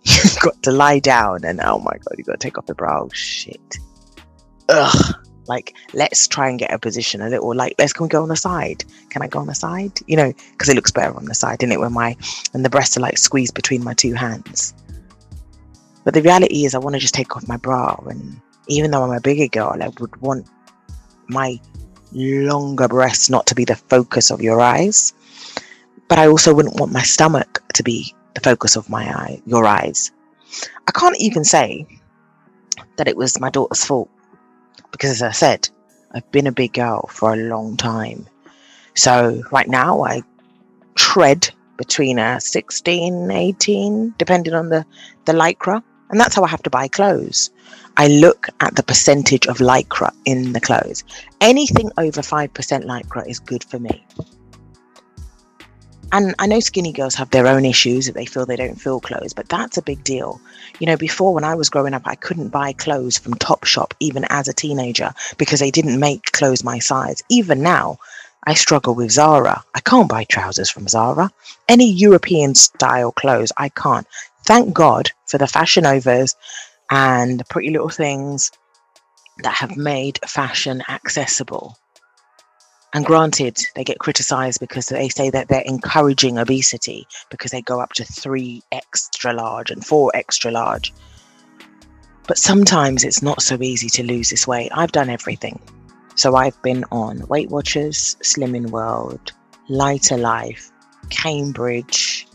you've 0.05 0.39
got 0.41 0.63
to 0.63 0.71
lie 0.71 0.99
down 0.99 1.45
and 1.45 1.61
oh 1.61 1.79
my 1.79 1.93
god, 1.93 2.15
you've 2.17 2.27
got 2.27 2.35
to 2.35 2.39
take 2.39 2.59
off 2.59 2.67
the 2.67 2.75
bra. 2.75 3.03
Oh, 3.03 3.11
shit. 3.13 3.79
Ugh 4.69 5.15
Like, 5.47 5.75
let's 5.93 6.27
try 6.27 6.49
and 6.49 6.59
get 6.59 6.73
a 6.73 6.79
position 6.79 7.21
a 7.21 7.29
little 7.29 7.55
like, 7.55 7.75
let's 7.79 7.93
can 7.93 8.05
we 8.05 8.09
go 8.09 8.23
on 8.23 8.29
the 8.29 8.37
side? 8.37 8.85
Can 9.11 9.23
I 9.23 9.29
go 9.29 9.39
on 9.39 9.47
the 9.47 9.55
side? 9.55 9.93
You 10.07 10.17
know, 10.17 10.33
because 10.53 10.69
it 10.69 10.75
looks 10.75 10.91
better 10.91 11.15
on 11.15 11.27
the 11.27 11.35
side, 11.35 11.59
didn't 11.59 11.73
it? 11.73 11.81
When 11.81 11.93
my 11.93 12.17
and 12.53 12.65
the 12.65 12.71
breasts 12.71 12.97
are 12.97 13.01
like 13.01 13.19
squeezed 13.19 13.55
between 13.55 13.85
my 13.85 13.95
two 13.95 14.15
hands. 14.15 14.75
But 16.05 16.15
the 16.15 16.23
reality 16.23 16.65
is, 16.65 16.75
I 16.75 16.79
want 16.79 16.95
to 16.95 17.01
just 17.01 17.15
take 17.15 17.37
off 17.37 17.49
my 17.49 17.57
bra, 17.57 17.97
and 18.09 18.41
even 18.69 18.91
though 18.91 19.03
I'm 19.03 19.17
a 19.17 19.21
bigger 19.21 19.49
girl, 19.49 19.77
I 19.81 19.89
would 20.01 20.17
want 20.21 20.47
my 21.29 21.59
longer 22.13 22.89
breasts 22.89 23.29
not 23.29 23.47
to 23.47 23.55
be 23.55 23.65
the 23.65 23.77
focus 23.77 24.31
of 24.31 24.41
your 24.41 24.61
eyes. 24.61 25.13
But 26.09 26.19
I 26.19 26.29
also 26.29 26.55
wouldn't 26.55 26.79
want 26.79 26.93
my 26.93 27.03
stomach 27.03 27.63
to 27.75 27.83
be 27.83 28.15
the 28.35 28.41
focus 28.41 28.77
of 28.77 28.89
my 28.91 29.05
eye, 29.05 29.43
your 29.47 29.67
eyes. 29.67 30.13
I 30.87 30.93
can't 30.93 31.17
even 31.19 31.45
say 31.45 31.87
that 32.97 33.09
it 33.09 33.17
was 33.17 33.41
my 33.41 33.51
daughter's 33.51 33.85
fault 33.85 34.11
because, 34.93 35.11
as 35.11 35.23
I 35.23 35.33
said, 35.33 35.69
I've 36.13 36.31
been 36.31 36.47
a 36.47 36.53
big 36.53 36.75
girl 36.75 37.09
for 37.11 37.33
a 37.33 37.37
long 37.37 37.77
time. 37.77 38.27
So 38.95 39.43
right 39.51 39.69
now 39.69 40.05
I 40.05 40.23
tread 40.95 41.51
between 41.77 42.19
a 42.19 42.41
16, 42.41 43.31
18, 43.31 44.15
depending 44.19 44.55
on 44.55 44.69
the, 44.69 44.87
the 45.25 45.33
lycra. 45.33 45.83
And 46.11 46.21
that's 46.21 46.35
how 46.35 46.45
I 46.45 46.49
have 46.49 46.63
to 46.63 46.71
buy 46.71 46.89
clothes. 46.89 47.51
I 47.97 48.09
look 48.09 48.49
at 48.61 48.77
the 48.77 48.83
percentage 48.83 49.47
of 49.47 49.59
lycra 49.59 50.13
in 50.25 50.53
the 50.53 50.61
clothes. 50.61 51.05
Anything 51.41 51.91
over 51.97 52.21
5% 52.21 52.51
lycra 52.85 53.29
is 53.29 53.39
good 53.39 53.65
for 53.65 53.79
me. 53.79 54.05
And 56.13 56.35
I 56.39 56.47
know 56.47 56.61
skinny 56.61 56.93
girls 56.93 57.17
have 57.17 57.31
their 57.31 57.49
own 57.49 57.65
issues 57.65 58.07
that 58.07 58.15
they 58.15 58.25
feel 58.25 58.47
they 58.47 58.55
don't 58.55 58.81
feel 58.81 59.01
clothes, 59.01 59.33
but 59.33 59.49
that's 59.49 59.77
a 59.77 59.83
big 59.83 60.05
deal. 60.05 60.41
You 60.79 60.87
know, 60.87 60.97
before 60.97 61.35
when 61.35 61.43
I 61.43 61.57
was 61.57 61.69
growing 61.69 61.93
up, 61.93 62.03
I 62.05 62.15
couldn't 62.15 62.51
buy 62.51 62.73
clothes 62.73 63.19
from 63.19 63.35
Topshop 63.35 63.95
even 63.99 64.25
as 64.29 64.47
a 64.47 64.53
teenager 64.53 65.13
because 65.39 65.59
they 65.59 65.73
didn't 65.73 65.99
make 65.99 66.31
clothes 66.31 66.63
my 66.63 66.79
size. 66.79 67.23
Even 67.31 67.63
now, 67.63 67.99
I 68.47 68.55
struggle 68.55 68.95
with 68.95 69.11
Zara. 69.11 69.65
I 69.75 69.81
can't 69.81 70.09
buy 70.09 70.25
trousers 70.25 70.71
from 70.71 70.87
Zara. 70.87 71.33
Any 71.69 71.91
European 71.91 72.55
style 72.55 73.11
clothes, 73.11 73.51
I 73.57 73.71
can't. 73.71 74.07
Thank 74.45 74.75
God 74.75 75.11
for 75.27 75.39
the 75.39 75.47
Fashion 75.47 75.85
Novas 75.85 76.37
and 76.91 77.41
the 77.41 77.45
Pretty 77.45 77.71
Little 77.71 77.89
Things 77.89 78.51
that 79.43 79.55
have 79.55 79.77
made 79.77 80.21
fashion 80.27 80.83
accessible. 80.89 81.77
And 82.93 83.05
granted, 83.05 83.59
they 83.75 83.83
get 83.83 83.99
criticized 83.99 84.61
because 84.61 84.87
they 84.87 85.09
say 85.09 85.29
that 85.31 85.49
they're 85.49 85.63
encouraging 85.63 86.39
obesity 86.39 87.07
because 87.31 87.51
they 87.51 87.63
go 87.63 87.81
up 87.81 87.93
to 87.95 88.05
three 88.05 88.63
extra 88.71 89.33
large 89.33 89.71
and 89.71 89.85
four 89.85 90.13
extra 90.15 90.53
large. 90.53 90.93
But 92.29 92.39
sometimes 92.39 93.03
it's 93.03 93.23
not 93.23 93.43
so 93.43 93.61
easy 93.61 93.89
to 93.91 94.05
lose 94.05 94.31
this 94.31 94.47
weight. 94.47 94.71
I've 94.73 94.93
done 94.93 95.11
everything. 95.11 95.61
So 96.15 96.37
I've 96.37 96.61
been 96.63 96.85
on 96.93 97.27
Weight 97.27 97.51
Watchers, 97.51 98.17
Slimming 98.23 98.71
World, 98.71 99.33
Lighter 99.69 100.17
Life, 100.17 100.71
Cambridge. 101.11 102.29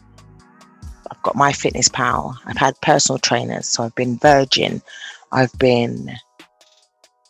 I've 1.11 1.21
got 1.23 1.35
My 1.35 1.51
Fitness 1.51 1.87
Pal. 1.87 2.39
I've 2.45 2.57
had 2.57 2.79
personal 2.81 3.19
trainers. 3.19 3.67
So 3.67 3.83
I've 3.83 3.95
been 3.95 4.17
Virgin. 4.17 4.81
I've 5.31 5.57
been 5.59 6.11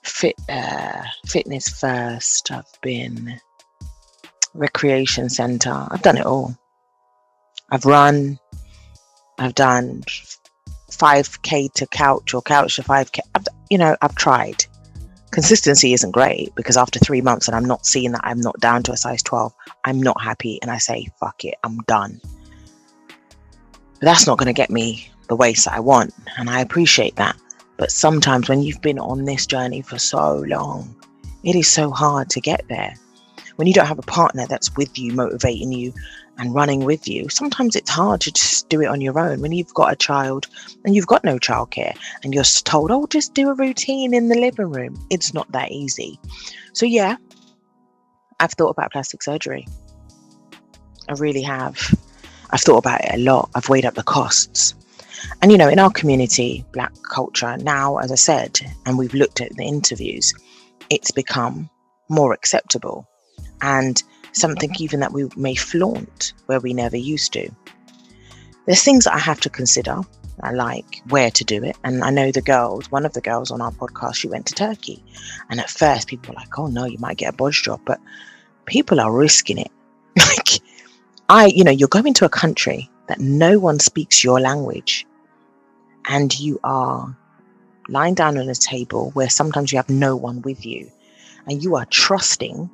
fit 0.04 0.36
uh, 0.50 1.04
fitness 1.28 1.70
first. 1.70 2.52
I've 2.52 2.66
been 2.82 3.40
recreation 4.54 5.30
center. 5.30 5.88
I've 5.92 6.02
done 6.02 6.18
it 6.18 6.26
all. 6.26 6.58
I've 7.72 7.86
run. 7.86 8.40
I've 9.38 9.56
done 9.56 10.04
5k 10.92 11.74
to 11.74 11.88
couch 11.88 12.34
or 12.34 12.42
couch 12.42 12.76
to 12.76 12.84
5k. 12.84 13.20
I've, 13.36 13.46
you 13.70 13.78
know, 13.78 13.96
I've 14.02 14.16
tried. 14.16 14.66
Consistency 15.32 15.94
isn't 15.94 16.12
great 16.12 16.54
because 16.56 16.76
after 16.76 17.00
three 17.00 17.22
months 17.22 17.48
and 17.48 17.56
I'm 17.56 17.66
not 17.66 17.86
seeing 17.86 18.12
that 18.14 18.22
I'm 18.24 18.42
not 18.42 18.60
down 18.60 18.84
to 18.84 18.92
a 18.92 18.98
size 18.98 19.22
12, 19.24 19.54
I'm 19.86 20.02
not 20.02 20.20
happy 20.22 20.60
and 20.62 20.72
I 20.72 20.80
say, 20.80 21.08
fuck 21.20 21.46
it, 21.46 21.56
I'm 21.64 21.78
done. 21.88 22.20
But 24.00 24.06
that's 24.06 24.28
not 24.28 24.38
going 24.38 24.48
to 24.48 24.54
get 24.54 24.70
me 24.70 25.10
the 25.28 25.36
waist 25.36 25.66
that 25.66 25.74
I 25.74 25.80
want. 25.80 26.14
And 26.38 26.50
I 26.50 26.62
appreciate 26.62 27.16
that. 27.18 27.36
But 27.78 27.92
sometimes 27.92 28.50
when 28.50 28.62
you've 28.62 28.82
been 28.82 29.00
on 29.00 29.26
this 29.26 29.46
journey 29.46 29.82
for 29.82 29.98
so 29.98 30.44
long, 30.48 30.96
it 31.44 31.56
is 31.56 31.68
so 31.68 31.92
hard 31.92 32.30
to 32.32 32.42
get 32.42 32.66
there. 32.68 32.94
When 33.56 33.68
you 33.68 33.74
don't 33.74 33.88
have 33.88 34.00
a 34.00 34.04
partner 34.04 34.46
that's 34.48 34.76
with 34.76 34.98
you, 34.98 35.14
motivating 35.14 35.72
you 35.72 35.94
and 36.38 36.54
running 36.54 36.86
with 36.86 37.08
you, 37.08 37.28
sometimes 37.30 37.76
it's 37.76 37.90
hard 37.90 38.22
to 38.22 38.32
just 38.32 38.70
do 38.70 38.82
it 38.82 38.88
on 38.88 39.02
your 39.02 39.20
own. 39.20 39.42
When 39.42 39.52
you've 39.52 39.74
got 39.74 39.92
a 39.92 39.98
child 39.98 40.48
and 40.86 40.96
you've 40.96 41.08
got 41.08 41.24
no 41.24 41.38
childcare 41.38 41.98
and 42.24 42.34
you're 42.34 42.44
told, 42.44 42.92
oh, 42.92 43.06
just 43.08 43.34
do 43.34 43.50
a 43.50 43.56
routine 43.56 44.14
in 44.14 44.30
the 44.30 44.40
living 44.40 44.70
room, 44.70 44.98
it's 45.10 45.34
not 45.34 45.52
that 45.52 45.72
easy. 45.72 46.20
So, 46.74 46.86
yeah, 46.86 47.18
I've 48.40 48.54
thought 48.54 48.70
about 48.70 48.92
plastic 48.92 49.22
surgery. 49.24 49.68
I 51.10 51.14
really 51.14 51.42
have. 51.42 51.78
I've 52.52 52.62
thought 52.62 52.78
about 52.78 53.04
it 53.06 53.14
a 53.14 53.18
lot. 53.18 53.50
I've 53.56 53.70
weighed 53.70 53.86
up 53.86 53.96
the 53.96 54.04
costs. 54.04 54.74
And, 55.42 55.52
you 55.52 55.58
know, 55.58 55.68
in 55.68 55.80
our 55.80 55.92
community, 55.92 56.66
Black 56.72 56.94
culture, 57.04 57.58
now, 57.58 57.98
as 57.98 58.12
I 58.12 58.16
said, 58.16 58.60
and 58.86 58.98
we've 58.98 59.14
looked 59.14 59.42
at 59.42 59.56
the 59.56 59.66
interviews, 59.66 60.34
it's 60.90 61.12
become 61.12 61.70
more 62.10 62.34
acceptable 62.34 63.08
and 63.62 64.02
something 64.34 64.74
even 64.80 65.00
that 65.02 65.14
we 65.14 65.28
may 65.36 65.56
flaunt 65.56 66.34
where 66.48 66.60
we 66.60 66.74
never 66.74 66.98
used 66.98 67.34
to. 67.34 67.50
There's 68.66 68.84
things 68.84 69.06
that 69.06 69.14
I 69.14 69.20
have 69.20 69.40
to 69.42 69.50
consider. 69.50 70.02
I 70.42 70.52
like 70.52 71.02
where 71.10 71.32
to 71.32 71.44
do 71.44 71.64
it. 71.64 71.78
And 71.84 72.04
I 72.04 72.12
know 72.12 72.32
the 72.32 72.42
girls, 72.42 72.90
one 72.92 73.06
of 73.06 73.14
the 73.14 73.22
girls 73.22 73.52
on 73.52 73.62
our 73.62 73.72
podcast, 73.72 74.16
she 74.16 74.30
went 74.30 74.46
to 74.48 74.54
Turkey. 74.54 75.04
And 75.50 75.60
at 75.60 75.70
first, 75.70 76.08
people 76.08 76.34
were 76.34 76.40
like, 76.40 76.58
oh 76.58 76.68
no, 76.68 76.86
you 76.86 76.98
might 77.00 77.18
get 77.18 77.34
a 77.34 77.38
bodge 77.38 77.64
job. 77.64 77.82
But 77.86 78.00
people 78.66 79.00
are 79.00 79.12
risking 79.12 79.58
it. 79.58 79.72
like, 80.18 80.62
I, 81.32 81.46
you 81.46 81.64
know, 81.64 81.72
you're 81.72 81.88
going 81.88 82.16
to 82.16 82.26
a 82.26 82.30
country 82.30 82.90
that 83.08 83.20
no 83.20 83.60
one 83.60 83.78
speaks 83.80 84.24
your 84.24 84.40
language 84.40 85.06
and 86.08 86.38
you 86.40 86.60
are 86.64 87.16
lying 87.88 88.16
down 88.16 88.40
on 88.40 88.50
a 88.50 88.56
table 88.56 89.12
where 89.12 89.30
sometimes 89.30 89.72
you 89.72 89.78
have 89.78 89.90
no 89.90 90.16
one 90.16 90.42
with 90.42 90.66
you 90.66 90.92
and 91.46 91.64
you 91.64 91.76
are 91.76 91.86
trusting 91.86 92.68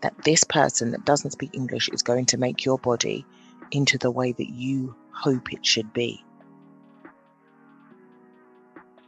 that 0.00 0.14
this 0.24 0.42
person 0.42 0.90
that 0.90 1.04
doesn't 1.04 1.30
speak 1.30 1.50
English 1.52 1.88
is 1.90 2.02
going 2.02 2.26
to 2.26 2.36
make 2.36 2.64
your 2.64 2.78
body 2.78 3.24
into 3.70 3.96
the 3.96 4.10
way 4.10 4.32
that 4.32 4.50
you 4.50 4.92
hope 5.12 5.52
it 5.52 5.64
should 5.64 5.92
be. 5.92 6.20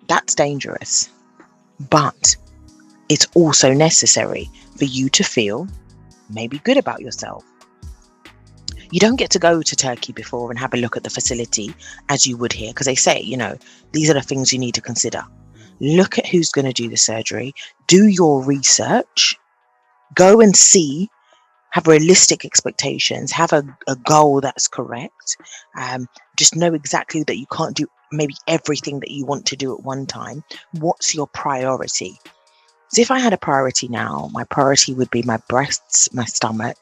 That's 0.07 0.37
dangerous, 0.37 1.11
but 1.91 2.37
it's 3.09 3.27
also 3.35 3.73
necessary 3.73 4.49
for 4.77 4.85
you 4.85 5.09
to 5.09 5.25
feel 5.25 5.67
maybe 6.31 6.59
good 6.61 6.77
about 6.77 7.01
yourself 7.01 7.45
you 8.93 9.01
don't 9.01 9.19
get 9.19 9.31
to 9.31 9.39
go 9.39 9.63
to 9.63 9.77
Turkey 9.77 10.13
before 10.13 10.51
and 10.51 10.59
have 10.59 10.75
a 10.75 10.77
look 10.77 10.97
at 10.97 11.03
the 11.03 11.11
facility 11.11 11.75
as 12.09 12.27
you 12.27 12.37
would 12.37 12.53
here, 12.53 12.71
because 12.71 12.87
they 12.87 12.95
say, 12.95 13.21
you 13.21 13.37
know, 13.37 13.57
these 13.93 14.11
are 14.11 14.15
the 14.15 14.21
things 14.21 14.53
you 14.53 14.59
need 14.59 14.75
to 14.75 14.81
consider. 14.81 15.25
Look 15.81 16.19
at 16.19 16.27
who's 16.27 16.51
going 16.51 16.67
to 16.67 16.73
do 16.73 16.89
the 16.89 16.97
surgery, 16.97 17.55
do 17.89 18.07
your 18.07 18.45
research, 18.45 19.37
go 20.15 20.41
and 20.41 20.55
see, 20.55 21.09
have 21.71 21.87
realistic 21.87 22.45
expectations, 22.45 23.33
have 23.33 23.53
a, 23.53 23.65
a 23.89 23.97
goal 23.97 24.43
that's 24.43 24.69
correct. 24.69 25.39
Um, 25.77 26.07
just 26.37 26.55
know 26.55 26.75
exactly 26.75 27.25
that 27.25 27.39
you 27.39 27.47
can't 27.47 27.75
do 27.75 27.87
maybe 28.13 28.35
everything 28.47 29.01
that 29.01 29.11
you 29.11 29.25
want 29.25 29.47
to 29.47 29.57
do 29.57 29.73
at 29.73 29.83
one 29.83 30.05
time. 30.05 30.45
What's 30.73 31.15
your 31.15 31.27
priority? 31.29 32.19
So 32.91 33.01
if 33.01 33.11
I 33.11 33.19
had 33.19 33.33
a 33.33 33.39
priority 33.39 33.89
now, 33.89 34.29
my 34.35 34.45
priority 34.45 34.93
would 34.93 35.11
be 35.11 35.23
my 35.23 35.39
breasts, 35.49 36.13
my 36.13 36.27
stomach, 36.27 36.77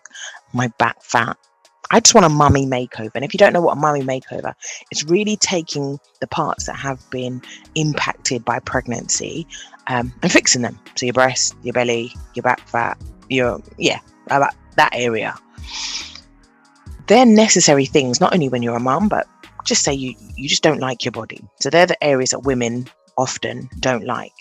my 0.53 0.67
back 0.77 1.01
fat, 1.05 1.37
I 1.91 2.01
just 2.01 2.15
want 2.15 2.25
a 2.25 2.29
mummy 2.29 2.67
makeover. 2.67 3.11
And 3.15 3.25
if 3.25 3.35
you 3.35 3.39
don't 3.39 3.53
know 3.53 3.61
what 3.61 3.77
a 3.77 3.81
mummy 3.81 4.03
makeover, 4.03 4.55
it's 4.91 5.05
really 5.05 5.37
taking 5.37 5.99
the 6.21 6.27
parts 6.27 6.67
that 6.67 6.77
have 6.77 7.09
been 7.11 7.43
impacted 7.75 8.45
by 8.45 8.61
pregnancy 8.61 9.47
um, 9.89 10.13
and 10.23 10.31
fixing 10.31 10.63
them. 10.63 10.79
So 10.95 11.07
your 11.07 11.13
breast, 11.13 11.57
your 11.63 11.73
belly, 11.73 12.13
your 12.35 12.43
back 12.43 12.61
fat, 12.61 12.97
your, 13.29 13.61
yeah, 13.77 14.01
about 14.27 14.55
that 14.77 14.91
area. 14.93 15.35
They're 17.09 17.27
necessary 17.27 17.87
things, 17.87 18.21
not 18.21 18.33
only 18.33 18.49
when 18.49 18.63
you're 18.63 18.77
a 18.77 18.81
mum, 18.81 19.09
but 19.09 19.27
just 19.65 19.83
say 19.83 19.93
you, 19.93 20.15
you 20.37 20.49
just 20.49 20.63
don't 20.63 20.81
like 20.81 21.05
your 21.05 21.13
body. 21.13 21.41
So 21.61 21.71
they're 21.71 21.87
the 21.87 22.03
areas 22.05 22.31
that 22.31 22.41
women 22.41 22.87
often 23.19 23.69
don't 23.81 24.05
like. 24.05 24.33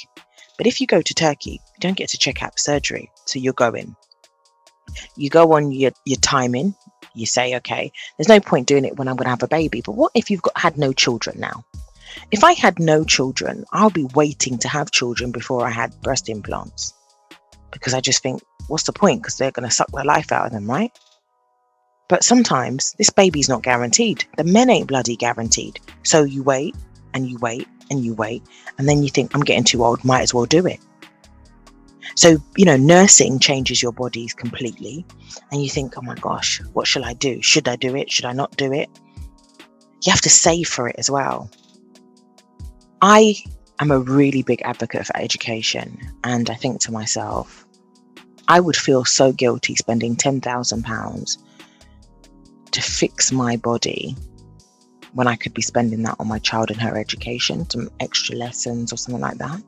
But 0.57 0.67
if 0.67 0.79
you 0.79 0.87
go 0.87 1.01
to 1.01 1.13
Turkey, 1.13 1.51
you 1.51 1.79
don't 1.79 1.97
get 1.97 2.09
to 2.09 2.17
check 2.17 2.43
out 2.43 2.59
surgery. 2.59 3.09
So 3.25 3.39
you're 3.39 3.53
going. 3.53 3.95
You 5.15 5.29
go 5.29 5.53
on 5.53 5.71
your, 5.71 5.91
your 6.05 6.19
timing, 6.19 6.75
you 7.13 7.25
say, 7.25 7.55
okay, 7.57 7.91
there's 8.17 8.29
no 8.29 8.39
point 8.39 8.67
doing 8.67 8.85
it 8.85 8.97
when 8.97 9.07
I'm 9.07 9.15
going 9.15 9.25
to 9.25 9.31
have 9.31 9.43
a 9.43 9.47
baby. 9.47 9.81
But 9.81 9.93
what 9.93 10.11
if 10.15 10.29
you've 10.29 10.41
got 10.41 10.57
had 10.57 10.77
no 10.77 10.93
children 10.93 11.39
now? 11.39 11.65
If 12.31 12.43
I 12.43 12.53
had 12.53 12.79
no 12.79 13.03
children, 13.03 13.65
I'll 13.71 13.89
be 13.89 14.07
waiting 14.15 14.57
to 14.59 14.67
have 14.67 14.91
children 14.91 15.31
before 15.31 15.65
I 15.65 15.71
had 15.71 15.99
breast 16.01 16.29
implants. 16.29 16.93
Because 17.71 17.93
I 17.93 18.01
just 18.01 18.23
think, 18.23 18.41
what's 18.67 18.83
the 18.83 18.93
point? 18.93 19.21
Because 19.21 19.37
they're 19.37 19.51
going 19.51 19.67
to 19.67 19.73
suck 19.73 19.91
the 19.91 20.03
life 20.03 20.31
out 20.31 20.47
of 20.47 20.51
them, 20.51 20.69
right? 20.69 20.91
But 22.07 22.23
sometimes 22.23 22.93
this 22.97 23.11
baby's 23.11 23.49
not 23.49 23.61
guaranteed. 23.61 24.25
The 24.37 24.43
men 24.43 24.69
ain't 24.69 24.87
bloody 24.87 25.15
guaranteed. 25.15 25.79
So 26.03 26.23
you 26.23 26.41
wait 26.41 26.75
and 27.13 27.29
you 27.29 27.37
wait 27.37 27.67
and 27.91 28.03
you 28.03 28.15
wait. 28.15 28.43
And 28.77 28.89
then 28.89 29.03
you 29.03 29.09
think, 29.09 29.35
I'm 29.35 29.41
getting 29.41 29.63
too 29.63 29.83
old, 29.83 30.03
might 30.03 30.21
as 30.21 30.33
well 30.33 30.45
do 30.45 30.65
it. 30.65 30.79
So, 32.15 32.37
you 32.57 32.65
know, 32.65 32.77
nursing 32.77 33.39
changes 33.39 33.81
your 33.81 33.91
bodies 33.91 34.33
completely. 34.33 35.05
And 35.51 35.63
you 35.63 35.69
think, 35.69 35.93
oh 35.97 36.01
my 36.01 36.15
gosh, 36.15 36.61
what 36.73 36.87
shall 36.87 37.05
I 37.05 37.13
do? 37.13 37.41
Should 37.41 37.67
I 37.67 37.75
do 37.75 37.95
it? 37.95 38.11
Should 38.11 38.25
I 38.25 38.33
not 38.33 38.55
do 38.57 38.73
it? 38.73 38.89
You 40.03 40.11
have 40.11 40.21
to 40.21 40.29
save 40.29 40.67
for 40.67 40.87
it 40.87 40.95
as 40.97 41.09
well. 41.09 41.49
I 43.01 43.35
am 43.79 43.91
a 43.91 43.99
really 43.99 44.43
big 44.43 44.61
advocate 44.63 45.05
for 45.05 45.17
education. 45.17 45.97
And 46.23 46.49
I 46.49 46.55
think 46.55 46.81
to 46.81 46.91
myself, 46.91 47.65
I 48.47 48.59
would 48.59 48.75
feel 48.75 49.05
so 49.05 49.31
guilty 49.31 49.75
spending 49.75 50.15
£10,000 50.15 51.37
to 52.71 52.81
fix 52.81 53.31
my 53.31 53.55
body 53.57 54.15
when 55.13 55.27
I 55.27 55.35
could 55.35 55.53
be 55.53 55.61
spending 55.61 56.03
that 56.03 56.15
on 56.19 56.27
my 56.27 56.39
child 56.39 56.71
and 56.71 56.81
her 56.81 56.97
education, 56.97 57.69
some 57.69 57.89
extra 57.99 58.35
lessons 58.35 58.93
or 58.93 58.97
something 58.97 59.21
like 59.21 59.37
that. 59.37 59.61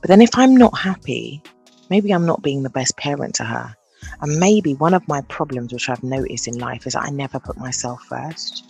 But 0.00 0.08
then 0.08 0.20
if 0.20 0.30
I'm 0.34 0.56
not 0.56 0.76
happy, 0.76 1.42
maybe 1.90 2.12
I'm 2.12 2.26
not 2.26 2.42
being 2.42 2.62
the 2.62 2.70
best 2.70 2.96
parent 2.96 3.34
to 3.36 3.44
her. 3.44 3.74
And 4.20 4.38
maybe 4.38 4.74
one 4.74 4.94
of 4.94 5.06
my 5.08 5.20
problems, 5.22 5.72
which 5.72 5.88
I've 5.88 6.02
noticed 6.02 6.48
in 6.48 6.58
life, 6.58 6.86
is 6.86 6.92
that 6.92 7.04
I 7.04 7.10
never 7.10 7.40
put 7.40 7.56
myself 7.56 8.02
first. 8.04 8.64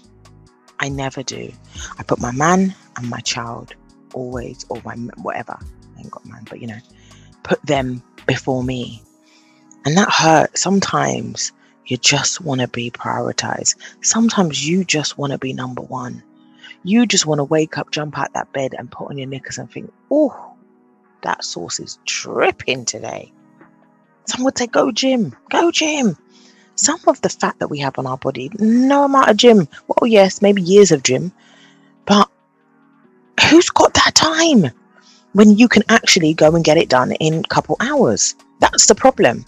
I 0.78 0.88
never 0.88 1.22
do. 1.22 1.50
I 1.98 2.02
put 2.02 2.20
my 2.20 2.32
man 2.32 2.74
and 2.96 3.10
my 3.10 3.20
child 3.20 3.74
always, 4.14 4.64
or 4.68 4.80
my 4.84 4.94
whatever. 5.22 5.58
I 5.96 6.00
ain't 6.00 6.10
got 6.10 6.26
man, 6.26 6.46
but 6.48 6.60
you 6.60 6.66
know, 6.66 6.78
put 7.42 7.60
them 7.62 8.02
before 8.26 8.62
me. 8.62 9.02
And 9.84 9.96
that 9.96 10.10
hurts. 10.10 10.60
Sometimes 10.60 11.52
you 11.86 11.96
just 11.96 12.40
want 12.40 12.60
to 12.60 12.68
be 12.68 12.90
prioritized. 12.90 13.76
Sometimes 14.02 14.66
you 14.66 14.84
just 14.84 15.18
want 15.18 15.32
to 15.32 15.38
be 15.38 15.52
number 15.52 15.82
one. 15.82 16.22
You 16.82 17.06
just 17.06 17.26
want 17.26 17.38
to 17.38 17.44
wake 17.44 17.78
up, 17.78 17.90
jump 17.90 18.18
out 18.18 18.32
that 18.34 18.52
bed, 18.52 18.74
and 18.76 18.90
put 18.90 19.08
on 19.08 19.18
your 19.18 19.28
knickers 19.28 19.58
and 19.58 19.70
think, 19.70 19.92
oh, 20.10 20.55
that 21.22 21.44
sauce 21.44 21.80
is 21.80 21.98
dripping 22.04 22.84
today. 22.84 23.32
Some 24.26 24.44
would 24.44 24.58
say, 24.58 24.66
go 24.66 24.90
gym, 24.90 25.34
go 25.50 25.70
gym. 25.70 26.16
Some 26.74 27.00
of 27.06 27.20
the 27.22 27.28
fat 27.28 27.58
that 27.58 27.68
we 27.68 27.78
have 27.78 27.98
on 27.98 28.06
our 28.06 28.18
body, 28.18 28.50
no 28.58 29.04
amount 29.04 29.30
of 29.30 29.36
gym. 29.36 29.68
Well, 29.88 30.06
yes, 30.06 30.42
maybe 30.42 30.60
years 30.62 30.92
of 30.92 31.02
gym, 31.02 31.32
but 32.04 32.30
who's 33.48 33.70
got 33.70 33.94
that 33.94 34.14
time 34.14 34.70
when 35.32 35.56
you 35.56 35.68
can 35.68 35.82
actually 35.88 36.34
go 36.34 36.54
and 36.54 36.64
get 36.64 36.76
it 36.76 36.88
done 36.88 37.12
in 37.12 37.34
a 37.34 37.48
couple 37.48 37.76
hours? 37.80 38.34
That's 38.60 38.86
the 38.86 38.94
problem 38.94 39.44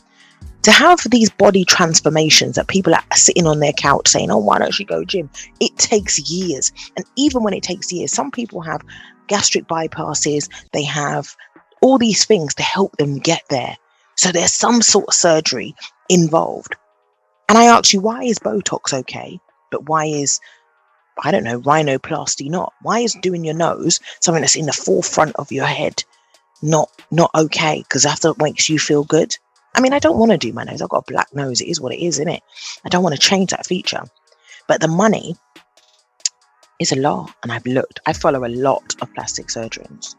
to 0.62 0.70
have 0.70 1.00
these 1.10 1.30
body 1.30 1.64
transformations 1.64 2.56
that 2.56 2.68
people 2.68 2.94
are 2.94 3.04
sitting 3.14 3.46
on 3.46 3.60
their 3.60 3.72
couch 3.72 4.08
saying, 4.08 4.30
Oh, 4.30 4.38
why 4.38 4.58
don't 4.58 4.78
you 4.78 4.84
go 4.84 5.04
gym? 5.04 5.30
It 5.60 5.76
takes 5.76 6.18
years. 6.30 6.72
And 6.96 7.06
even 7.16 7.42
when 7.42 7.54
it 7.54 7.62
takes 7.62 7.92
years, 7.92 8.12
some 8.12 8.30
people 8.30 8.60
have 8.62 8.82
gastric 9.28 9.66
bypasses, 9.66 10.48
they 10.72 10.82
have 10.82 11.34
all 11.82 11.98
these 11.98 12.24
things 12.24 12.54
to 12.54 12.62
help 12.62 12.96
them 12.96 13.18
get 13.18 13.42
there. 13.50 13.76
So 14.16 14.32
there's 14.32 14.52
some 14.52 14.82
sort 14.82 15.08
of 15.08 15.14
surgery 15.14 15.74
involved. 16.08 16.74
And 17.48 17.56
I 17.56 17.64
ask 17.64 17.92
you, 17.92 18.00
why 18.00 18.24
is 18.24 18.38
Botox 18.38 18.92
okay? 18.92 19.38
But 19.70 19.88
why 19.88 20.06
is, 20.06 20.40
I 21.22 21.30
don't 21.30 21.44
know, 21.44 21.60
rhinoplasty 21.60 22.50
not? 22.50 22.72
Why 22.82 23.00
is 23.00 23.16
doing 23.22 23.44
your 23.44 23.54
nose 23.54 24.00
something 24.20 24.40
that's 24.40 24.56
in 24.56 24.66
the 24.66 24.72
forefront 24.72 25.36
of 25.36 25.52
your 25.52 25.66
head 25.66 26.04
not 26.62 26.90
not 27.10 27.30
okay? 27.34 27.82
Because 27.82 28.04
after 28.04 28.30
it 28.30 28.38
makes 28.38 28.68
you 28.68 28.78
feel 28.78 29.04
good. 29.04 29.36
I 29.74 29.80
mean, 29.80 29.92
I 29.92 29.98
don't 29.98 30.18
want 30.18 30.32
to 30.32 30.38
do 30.38 30.52
my 30.52 30.64
nose. 30.64 30.82
I've 30.82 30.88
got 30.88 31.04
a 31.08 31.12
black 31.12 31.32
nose. 31.34 31.60
It 31.60 31.68
is 31.68 31.80
what 31.80 31.94
it 31.94 32.04
is, 32.04 32.16
isn't 32.16 32.28
it? 32.28 32.42
I 32.84 32.88
don't 32.88 33.04
want 33.04 33.14
to 33.14 33.20
change 33.20 33.50
that 33.50 33.66
feature. 33.66 34.02
But 34.66 34.80
the 34.80 34.88
money 34.88 35.36
is 36.80 36.90
a 36.90 36.96
lot. 36.96 37.32
And 37.42 37.52
I've 37.52 37.66
looked, 37.66 38.00
I 38.06 38.12
follow 38.12 38.44
a 38.44 38.48
lot 38.48 38.96
of 39.00 39.12
plastic 39.14 39.50
surgeons 39.50 40.16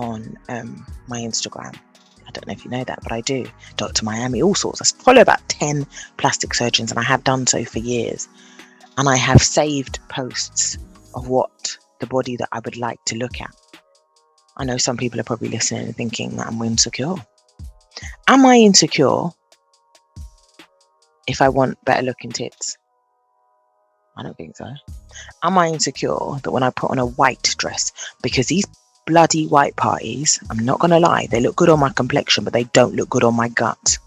on 0.00 0.36
um, 0.48 0.86
my 1.08 1.20
Instagram. 1.20 1.76
I 2.26 2.30
don't 2.32 2.46
know 2.46 2.52
if 2.52 2.64
you 2.64 2.70
know 2.70 2.84
that, 2.84 3.00
but 3.02 3.12
I 3.12 3.20
do. 3.20 3.44
Dr. 3.76 4.04
Miami, 4.04 4.40
all 4.40 4.54
sorts. 4.54 4.80
I 4.80 5.02
follow 5.02 5.20
about 5.20 5.46
10 5.48 5.86
plastic 6.16 6.54
surgeons, 6.54 6.90
and 6.90 6.98
I 6.98 7.02
have 7.02 7.24
done 7.24 7.46
so 7.46 7.64
for 7.64 7.80
years. 7.80 8.28
And 8.96 9.08
I 9.08 9.16
have 9.16 9.42
saved 9.42 9.98
posts 10.08 10.78
of 11.14 11.28
what 11.28 11.76
the 12.00 12.06
body 12.06 12.36
that 12.36 12.48
I 12.52 12.60
would 12.64 12.76
like 12.76 13.04
to 13.06 13.16
look 13.16 13.40
at. 13.40 13.54
I 14.56 14.64
know 14.64 14.78
some 14.78 14.96
people 14.96 15.20
are 15.20 15.24
probably 15.24 15.48
listening 15.48 15.86
and 15.86 15.96
thinking 15.96 16.36
that 16.36 16.46
I'm 16.46 16.62
insecure. 16.62 17.14
Am 18.28 18.46
I 18.46 18.56
insecure 18.56 19.30
if 21.26 21.42
I 21.42 21.48
want 21.48 21.82
better 21.84 22.02
looking 22.02 22.30
tits? 22.30 22.76
I 24.16 24.22
don't 24.22 24.36
think 24.36 24.56
so. 24.56 24.66
Am 25.42 25.58
I 25.58 25.68
insecure 25.68 26.38
that 26.42 26.50
when 26.50 26.62
I 26.62 26.70
put 26.70 26.90
on 26.90 26.98
a 26.98 27.06
white 27.06 27.54
dress, 27.58 27.92
because 28.22 28.48
these 28.48 28.66
bloody 29.06 29.46
white 29.46 29.76
parties, 29.76 30.38
I'm 30.50 30.64
not 30.64 30.78
going 30.78 30.90
to 30.90 30.98
lie, 30.98 31.26
they 31.30 31.40
look 31.40 31.56
good 31.56 31.68
on 31.68 31.80
my 31.80 31.90
complexion, 31.90 32.44
but 32.44 32.52
they 32.52 32.64
don't 32.64 32.94
look 32.94 33.10
good 33.10 33.24
on 33.24 33.34
my 33.34 33.48
gut. 33.48 33.98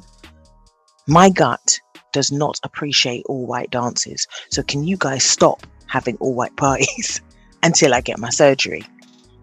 My 1.07 1.29
gut 1.29 1.79
does 2.13 2.31
not 2.31 2.59
appreciate 2.63 3.25
all 3.25 3.45
white 3.45 3.71
dances. 3.71 4.27
So, 4.49 4.63
can 4.63 4.83
you 4.83 4.95
guys 4.97 5.23
stop 5.23 5.65
having 5.87 6.15
all 6.17 6.33
white 6.33 6.55
parties 6.55 7.21
until 7.63 7.93
I 7.93 8.01
get 8.01 8.19
my 8.19 8.29
surgery? 8.29 8.83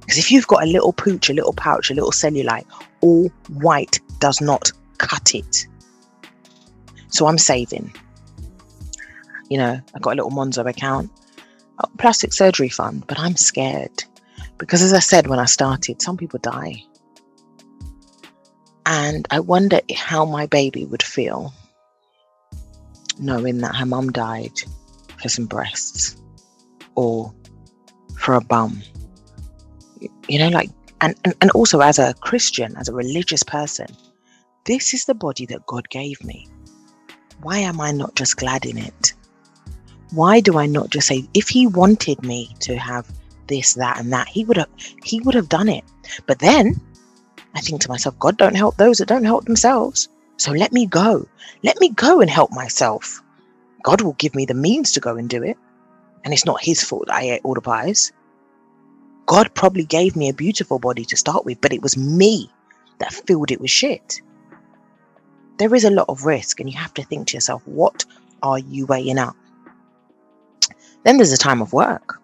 Because 0.00 0.18
if 0.18 0.32
you've 0.32 0.46
got 0.46 0.62
a 0.62 0.66
little 0.66 0.92
pooch, 0.92 1.28
a 1.28 1.34
little 1.34 1.52
pouch, 1.52 1.90
a 1.90 1.94
little 1.94 2.12
cellulite, 2.12 2.66
all 3.00 3.28
white 3.48 4.00
does 4.18 4.40
not 4.40 4.72
cut 4.98 5.34
it. 5.34 5.66
So 7.08 7.26
I'm 7.26 7.38
saving. 7.38 7.92
You 9.48 9.58
know, 9.58 9.80
I 9.94 9.98
got 9.98 10.12
a 10.12 10.16
little 10.16 10.30
Monzo 10.30 10.68
account, 10.68 11.10
oh, 11.82 11.88
plastic 11.98 12.32
surgery 12.32 12.68
fund, 12.68 13.06
but 13.06 13.18
I'm 13.18 13.36
scared 13.36 14.04
because, 14.60 14.82
as 14.82 14.92
I 14.92 14.98
said 14.98 15.26
when 15.26 15.38
I 15.38 15.46
started, 15.46 16.02
some 16.02 16.18
people 16.18 16.38
die. 16.38 16.84
And 18.84 19.26
I 19.30 19.40
wonder 19.40 19.80
how 19.96 20.26
my 20.26 20.46
baby 20.46 20.84
would 20.84 21.02
feel 21.02 21.52
knowing 23.18 23.58
that 23.58 23.74
her 23.74 23.86
mum 23.86 24.12
died 24.12 24.52
for 25.16 25.30
some 25.30 25.46
breasts 25.46 26.16
or 26.94 27.34
for 28.18 28.34
a 28.34 28.40
bum. 28.40 28.82
You 30.28 30.38
know, 30.38 30.48
like, 30.48 30.70
and, 31.00 31.14
and, 31.24 31.34
and 31.40 31.50
also 31.52 31.80
as 31.80 31.98
a 31.98 32.14
Christian, 32.20 32.76
as 32.76 32.88
a 32.88 32.94
religious 32.94 33.42
person, 33.42 33.86
this 34.66 34.92
is 34.92 35.06
the 35.06 35.14
body 35.14 35.46
that 35.46 35.66
God 35.66 35.88
gave 35.88 36.22
me. 36.22 36.46
Why 37.40 37.58
am 37.58 37.80
I 37.80 37.92
not 37.92 38.14
just 38.14 38.36
glad 38.36 38.66
in 38.66 38.76
it? 38.76 39.14
Why 40.10 40.40
do 40.40 40.58
I 40.58 40.66
not 40.66 40.90
just 40.90 41.08
say, 41.08 41.26
if 41.32 41.48
He 41.48 41.66
wanted 41.66 42.22
me 42.22 42.54
to 42.60 42.76
have 42.76 43.10
this, 43.50 43.74
that, 43.74 44.00
and 44.00 44.10
that, 44.14 44.28
He 44.28 44.44
would 44.46 44.56
have 44.56 44.70
He 45.04 45.20
would 45.20 45.34
have 45.34 45.50
done 45.50 45.68
it. 45.68 45.84
But 46.26 46.38
then 46.38 46.80
I 47.54 47.60
think 47.60 47.82
to 47.82 47.90
myself, 47.90 48.18
God 48.18 48.38
don't 48.38 48.56
help 48.56 48.78
those 48.78 48.98
that 48.98 49.08
don't 49.08 49.24
help 49.24 49.44
themselves. 49.44 50.08
So 50.38 50.52
let 50.52 50.72
me 50.72 50.86
go. 50.86 51.28
Let 51.62 51.78
me 51.80 51.90
go 51.90 52.22
and 52.22 52.30
help 52.30 52.50
myself. 52.52 53.22
God 53.82 54.00
will 54.00 54.14
give 54.14 54.34
me 54.34 54.46
the 54.46 54.54
means 54.54 54.92
to 54.92 55.00
go 55.00 55.16
and 55.16 55.28
do 55.28 55.42
it. 55.42 55.58
And 56.24 56.32
it's 56.32 56.46
not 56.46 56.64
his 56.64 56.82
fault 56.82 57.10
I 57.10 57.22
ate 57.24 57.42
all 57.44 57.54
the 57.54 57.60
pies. 57.60 58.12
God 59.26 59.54
probably 59.54 59.84
gave 59.84 60.16
me 60.16 60.30
a 60.30 60.34
beautiful 60.34 60.78
body 60.78 61.04
to 61.04 61.16
start 61.16 61.44
with, 61.44 61.60
but 61.60 61.74
it 61.74 61.82
was 61.82 61.96
me 61.96 62.50
that 62.98 63.12
filled 63.12 63.50
it 63.50 63.60
with 63.60 63.70
shit 63.70 64.22
there 65.60 65.74
is 65.74 65.84
a 65.84 65.90
lot 65.90 66.08
of 66.08 66.24
risk, 66.24 66.58
and 66.58 66.72
you 66.72 66.78
have 66.78 66.94
to 66.94 67.04
think 67.04 67.28
to 67.28 67.36
yourself, 67.36 67.62
what 67.66 68.06
are 68.42 68.58
you 68.58 68.86
weighing 68.86 69.18
up? 69.18 69.36
Then 71.04 71.18
there's 71.18 71.34
a 71.34 71.38
time 71.38 71.60
of 71.60 71.74
work. 71.74 72.18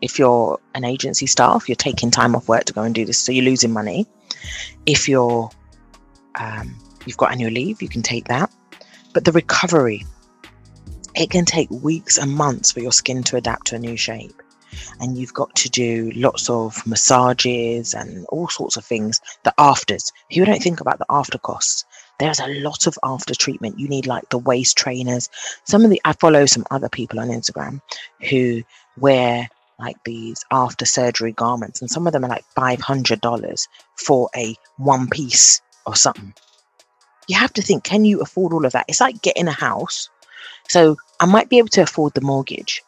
If 0.00 0.18
you're 0.18 0.58
an 0.74 0.84
agency 0.84 1.26
staff, 1.26 1.68
you're 1.68 1.76
taking 1.76 2.10
time 2.10 2.34
off 2.34 2.48
work 2.48 2.64
to 2.64 2.72
go 2.72 2.82
and 2.82 2.94
do 2.94 3.04
this, 3.04 3.18
so 3.18 3.32
you're 3.32 3.44
losing 3.44 3.72
money. 3.72 4.06
If 4.84 5.08
you're 5.08 5.50
um, 6.38 6.76
you've 7.06 7.16
got 7.16 7.32
annual 7.32 7.52
leave, 7.52 7.80
you 7.80 7.88
can 7.88 8.02
take 8.02 8.28
that. 8.28 8.50
But 9.14 9.24
the 9.24 9.32
recovery, 9.32 10.04
it 11.14 11.30
can 11.30 11.44
take 11.44 11.70
weeks 11.70 12.18
and 12.18 12.30
months 12.30 12.72
for 12.72 12.80
your 12.80 12.92
skin 12.92 13.22
to 13.24 13.36
adapt 13.36 13.68
to 13.68 13.76
a 13.76 13.78
new 13.78 13.96
shape. 13.96 14.42
And 15.00 15.16
you've 15.16 15.32
got 15.32 15.54
to 15.56 15.70
do 15.70 16.12
lots 16.14 16.50
of 16.50 16.86
massages 16.86 17.94
and 17.94 18.26
all 18.26 18.48
sorts 18.48 18.76
of 18.76 18.84
things. 18.84 19.22
The 19.44 19.54
afters. 19.56 20.12
People 20.30 20.52
don't 20.52 20.62
think 20.62 20.80
about 20.80 20.98
the 20.98 21.06
after 21.08 21.38
costs 21.38 21.86
there's 22.18 22.40
a 22.40 22.46
lot 22.46 22.86
of 22.86 22.98
after 23.04 23.34
treatment. 23.34 23.78
You 23.78 23.88
need 23.88 24.06
like 24.06 24.28
the 24.30 24.38
waist 24.38 24.76
trainers. 24.76 25.28
Some 25.64 25.84
of 25.84 25.90
the 25.90 26.00
I 26.04 26.12
follow 26.14 26.46
some 26.46 26.64
other 26.70 26.88
people 26.88 27.20
on 27.20 27.28
Instagram 27.28 27.80
who 28.30 28.62
wear 28.96 29.48
like 29.78 29.96
these 30.04 30.44
after 30.50 30.84
surgery 30.84 31.32
garments, 31.32 31.80
and 31.80 31.90
some 31.90 32.06
of 32.06 32.12
them 32.12 32.24
are 32.24 32.28
like 32.28 32.44
five 32.54 32.80
hundred 32.80 33.20
dollars 33.20 33.68
for 33.94 34.30
a 34.36 34.54
one 34.78 35.08
piece 35.08 35.60
or 35.86 35.94
something. 35.94 36.34
You 37.28 37.36
have 37.36 37.52
to 37.54 37.62
think, 37.62 37.84
can 37.84 38.04
you 38.04 38.20
afford 38.20 38.52
all 38.52 38.64
of 38.64 38.72
that? 38.72 38.86
It's 38.88 39.00
like 39.00 39.20
getting 39.22 39.48
a 39.48 39.52
house. 39.52 40.08
So 40.68 40.96
I 41.20 41.26
might 41.26 41.48
be 41.48 41.58
able 41.58 41.68
to 41.68 41.82
afford 41.82 42.14
the 42.14 42.20
mortgage, 42.20 42.82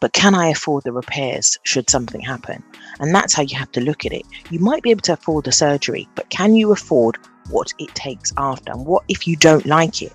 but 0.00 0.12
can 0.12 0.34
I 0.34 0.48
afford 0.48 0.84
the 0.84 0.92
repairs 0.92 1.58
should 1.64 1.88
something 1.88 2.20
happen? 2.20 2.62
And 3.00 3.14
that's 3.14 3.34
how 3.34 3.42
you 3.42 3.56
have 3.56 3.72
to 3.72 3.80
look 3.80 4.06
at 4.06 4.12
it. 4.12 4.24
You 4.50 4.60
might 4.60 4.82
be 4.82 4.90
able 4.90 5.02
to 5.02 5.14
afford 5.14 5.44
the 5.44 5.52
surgery, 5.52 6.08
but 6.14 6.28
can 6.30 6.54
you 6.54 6.72
afford 6.72 7.18
what 7.50 7.72
it 7.78 7.94
takes 7.94 8.32
after? 8.36 8.72
And 8.72 8.86
what 8.86 9.04
if 9.08 9.26
you 9.26 9.36
don't 9.36 9.66
like 9.66 10.02
it? 10.02 10.12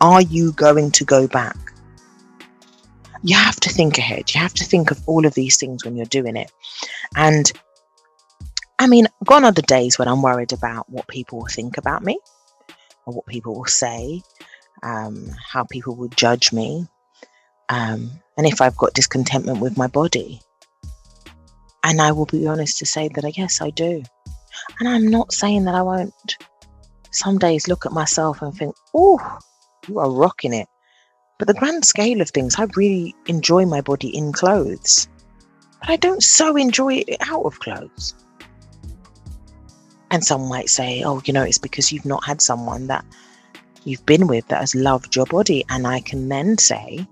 Are 0.00 0.22
you 0.22 0.52
going 0.52 0.90
to 0.92 1.04
go 1.04 1.26
back? 1.26 1.56
You 3.24 3.36
have 3.36 3.58
to 3.60 3.70
think 3.70 3.98
ahead. 3.98 4.34
You 4.34 4.40
have 4.40 4.54
to 4.54 4.64
think 4.64 4.90
of 4.90 5.00
all 5.08 5.24
of 5.24 5.34
these 5.34 5.56
things 5.56 5.84
when 5.84 5.96
you're 5.96 6.06
doing 6.06 6.36
it. 6.36 6.52
And 7.16 7.50
I 8.78 8.86
mean, 8.86 9.06
gone 9.24 9.44
are 9.44 9.52
the 9.52 9.62
days 9.62 9.98
when 9.98 10.08
I'm 10.08 10.22
worried 10.22 10.52
about 10.52 10.88
what 10.90 11.08
people 11.08 11.38
will 11.38 11.46
think 11.46 11.78
about 11.78 12.04
me 12.04 12.18
or 13.06 13.14
what 13.14 13.26
people 13.26 13.54
will 13.54 13.64
say, 13.64 14.22
um, 14.82 15.30
how 15.52 15.64
people 15.64 15.96
will 15.96 16.08
judge 16.08 16.52
me, 16.52 16.86
um, 17.70 18.10
and 18.36 18.46
if 18.46 18.60
I've 18.60 18.76
got 18.76 18.94
discontentment 18.94 19.60
with 19.60 19.78
my 19.78 19.86
body. 19.86 20.40
And 21.82 22.00
I 22.00 22.12
will 22.12 22.26
be 22.26 22.46
honest 22.46 22.78
to 22.78 22.86
say 22.86 23.08
that, 23.08 23.36
yes, 23.36 23.60
I 23.60 23.70
do. 23.70 24.02
And 24.80 24.88
I'm 24.88 25.08
not 25.08 25.32
saying 25.32 25.64
that 25.64 25.74
I 25.74 25.82
won't 25.82 26.14
some 27.10 27.38
days 27.38 27.68
look 27.68 27.86
at 27.86 27.92
myself 27.92 28.42
and 28.42 28.54
think, 28.54 28.74
oh, 28.94 29.38
you 29.88 29.98
are 29.98 30.10
rocking 30.10 30.52
it. 30.52 30.66
But 31.38 31.48
the 31.48 31.54
grand 31.54 31.84
scale 31.84 32.20
of 32.20 32.30
things, 32.30 32.54
I 32.58 32.66
really 32.76 33.14
enjoy 33.26 33.66
my 33.66 33.80
body 33.80 34.08
in 34.08 34.32
clothes. 34.32 35.08
But 35.80 35.90
I 35.90 35.96
don't 35.96 36.22
so 36.22 36.56
enjoy 36.56 37.04
it 37.08 37.16
out 37.28 37.44
of 37.44 37.58
clothes. 37.60 38.14
And 40.10 40.24
some 40.24 40.48
might 40.48 40.68
say, 40.68 41.02
oh, 41.04 41.20
you 41.24 41.32
know, 41.32 41.42
it's 41.42 41.58
because 41.58 41.90
you've 41.90 42.04
not 42.04 42.24
had 42.24 42.40
someone 42.40 42.86
that 42.86 43.04
you've 43.82 44.06
been 44.06 44.28
with 44.28 44.46
that 44.48 44.60
has 44.60 44.74
loved 44.74 45.16
your 45.16 45.26
body. 45.26 45.64
And 45.68 45.86
I 45.86 46.00
can 46.00 46.28
then 46.28 46.56
say, 46.56 47.04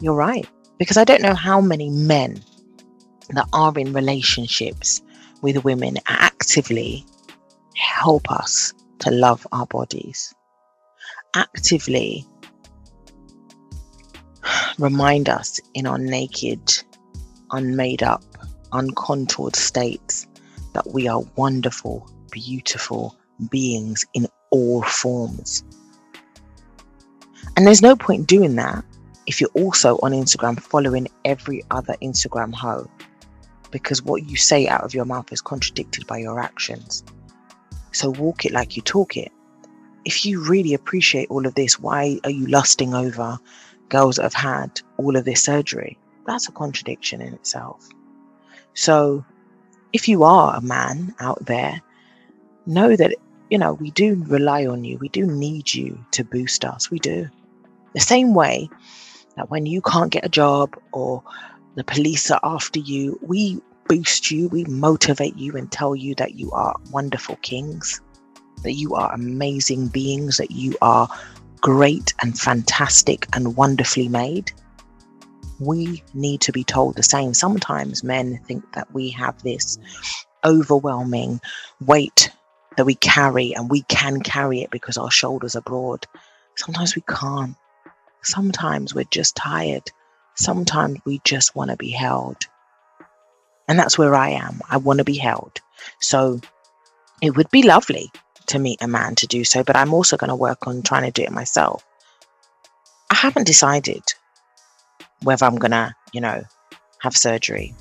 you're 0.00 0.14
right. 0.14 0.46
Because 0.78 0.98
I 0.98 1.04
don't 1.04 1.22
know 1.22 1.34
how 1.34 1.60
many 1.62 1.88
men 1.88 2.42
that 3.30 3.48
are 3.52 3.72
in 3.78 3.94
relationships 3.94 5.02
with 5.40 5.64
women 5.64 5.96
actively 6.06 7.06
help 7.74 8.30
us 8.30 8.74
to 9.00 9.10
love 9.10 9.46
our 9.52 9.66
bodies. 9.66 10.34
Actively 11.34 12.26
remind 14.78 15.28
us 15.28 15.60
in 15.74 15.86
our 15.86 15.98
naked, 15.98 16.60
unmade 17.50 18.02
up, 18.02 18.22
uncontoured 18.72 19.56
states 19.56 20.26
that 20.74 20.86
we 20.92 21.08
are 21.08 21.22
wonderful, 21.36 22.08
beautiful 22.30 23.16
beings 23.50 24.04
in 24.14 24.26
all 24.50 24.82
forms. 24.82 25.64
And 27.56 27.66
there's 27.66 27.82
no 27.82 27.96
point 27.96 28.28
doing 28.28 28.56
that 28.56 28.84
if 29.26 29.40
you're 29.40 29.50
also 29.54 29.98
on 30.02 30.12
Instagram 30.12 30.60
following 30.60 31.06
every 31.24 31.62
other 31.70 31.94
Instagram 32.00 32.54
hoe, 32.54 32.88
because 33.70 34.02
what 34.02 34.24
you 34.24 34.36
say 34.36 34.66
out 34.66 34.84
of 34.84 34.94
your 34.94 35.04
mouth 35.04 35.30
is 35.32 35.42
contradicted 35.42 36.06
by 36.06 36.18
your 36.18 36.40
actions. 36.40 37.04
So 37.92 38.10
walk 38.10 38.46
it 38.46 38.52
like 38.52 38.76
you 38.76 38.82
talk 38.82 39.16
it. 39.16 39.30
If 40.04 40.24
you 40.24 40.42
really 40.42 40.72
appreciate 40.72 41.28
all 41.30 41.46
of 41.46 41.54
this, 41.54 41.78
why 41.78 42.18
are 42.24 42.30
you 42.30 42.46
lusting 42.46 42.94
over 42.94 43.38
girls 43.88 44.16
that 44.16 44.22
have 44.22 44.34
had 44.34 44.80
all 44.96 45.16
of 45.16 45.24
this 45.24 45.42
surgery? 45.42 45.98
That's 46.26 46.48
a 46.48 46.52
contradiction 46.52 47.20
in 47.20 47.34
itself. 47.34 47.88
So 48.74 49.24
if 49.92 50.08
you 50.08 50.24
are 50.24 50.56
a 50.56 50.60
man 50.60 51.14
out 51.20 51.44
there, 51.46 51.80
know 52.66 52.94
that, 52.96 53.14
you 53.50 53.58
know, 53.58 53.72
we 53.74 53.90
do 53.90 54.22
rely 54.28 54.66
on 54.66 54.84
you. 54.84 54.98
We 54.98 55.08
do 55.08 55.26
need 55.26 55.72
you 55.72 55.98
to 56.12 56.24
boost 56.24 56.64
us. 56.64 56.90
We 56.90 56.98
do. 56.98 57.28
The 57.94 58.00
same 58.00 58.34
way 58.34 58.68
that 59.36 59.50
when 59.50 59.66
you 59.66 59.80
can't 59.80 60.12
get 60.12 60.24
a 60.24 60.28
job 60.28 60.76
or 60.92 61.22
the 61.74 61.84
police 61.84 62.30
are 62.30 62.40
after 62.42 62.80
you, 62.80 63.18
we 63.22 63.60
boost 63.88 64.30
you, 64.30 64.48
we 64.48 64.64
motivate 64.64 65.36
you 65.36 65.56
and 65.56 65.72
tell 65.72 65.96
you 65.96 66.14
that 66.16 66.34
you 66.34 66.50
are 66.52 66.76
wonderful 66.90 67.36
kings, 67.36 68.00
that 68.62 68.74
you 68.74 68.94
are 68.94 69.12
amazing 69.14 69.88
beings, 69.88 70.36
that 70.36 70.50
you 70.50 70.76
are 70.82 71.08
great 71.60 72.14
and 72.22 72.38
fantastic 72.38 73.26
and 73.34 73.56
wonderfully 73.56 74.08
made. 74.08 74.52
We 75.60 76.02
need 76.14 76.40
to 76.42 76.52
be 76.52 76.64
told 76.64 76.96
the 76.96 77.02
same. 77.02 77.34
Sometimes 77.34 78.04
men 78.04 78.40
think 78.44 78.72
that 78.74 78.92
we 78.92 79.10
have 79.10 79.42
this 79.42 79.78
overwhelming 80.44 81.40
weight 81.80 82.30
that 82.76 82.84
we 82.84 82.94
carry 82.94 83.54
and 83.54 83.68
we 83.68 83.82
can 83.82 84.20
carry 84.20 84.60
it 84.60 84.70
because 84.70 84.96
our 84.96 85.10
shoulders 85.10 85.56
are 85.56 85.62
broad. 85.62 86.06
Sometimes 86.56 86.94
we 86.94 87.02
can't. 87.08 87.56
Sometimes 88.22 88.94
we're 88.94 89.04
just 89.04 89.34
tired. 89.36 89.90
Sometimes 90.34 91.00
we 91.04 91.20
just 91.24 91.56
want 91.56 91.70
to 91.70 91.76
be 91.76 91.90
held. 91.90 92.36
And 93.66 93.78
that's 93.78 93.98
where 93.98 94.14
I 94.14 94.30
am. 94.30 94.60
I 94.70 94.76
want 94.76 94.98
to 94.98 95.04
be 95.04 95.16
held. 95.16 95.60
So 96.00 96.40
it 97.20 97.36
would 97.36 97.50
be 97.50 97.64
lovely 97.64 98.10
to 98.48 98.58
meet 98.58 98.82
a 98.82 98.88
man 98.88 99.14
to 99.16 99.26
do 99.26 99.44
so, 99.44 99.62
but 99.62 99.76
I'm 99.76 99.94
also 99.94 100.16
going 100.16 100.28
to 100.28 100.36
work 100.36 100.66
on 100.66 100.82
trying 100.82 101.04
to 101.04 101.10
do 101.10 101.22
it 101.22 101.32
myself. 101.32 101.84
I 103.10 103.14
haven't 103.14 103.46
decided 103.46 104.02
whether 105.22 105.46
I'm 105.46 105.56
going 105.56 105.70
to, 105.70 105.94
you 106.12 106.20
know, 106.20 106.42
have 107.00 107.16
surgery. 107.16 107.74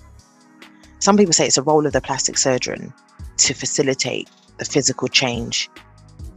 Some 0.99 1.17
people 1.17 1.34
say 1.34 1.45
it's 1.45 1.58
a 1.58 1.63
role 1.63 1.86
of 1.86 1.93
the 1.93 2.01
plastic 2.01 2.38
surgeon 2.38 2.93
to 3.38 3.53
facilitate 3.53 4.30
the 4.58 4.65
physical 4.65 5.08
change 5.08 5.69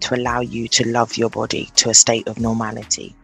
to 0.01 0.15
allow 0.15 0.41
you 0.41 0.69
to 0.69 0.89
love 0.89 1.17
your 1.17 1.31
body 1.31 1.69
to 1.77 1.91
a 1.91 1.95
state 1.95 2.27
of 2.27 2.39
normality. 2.39 3.15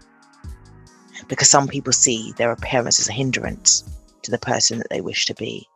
Because 1.28 1.50
some 1.50 1.68
people 1.68 1.92
see 1.92 2.32
their 2.32 2.52
appearance 2.52 3.00
as 3.00 3.08
a 3.08 3.12
hindrance 3.12 3.84
to 4.22 4.30
the 4.30 4.38
person 4.38 4.78
that 4.78 4.90
they 4.90 5.00
wish 5.00 5.26
to 5.26 5.34
be. 5.34 5.68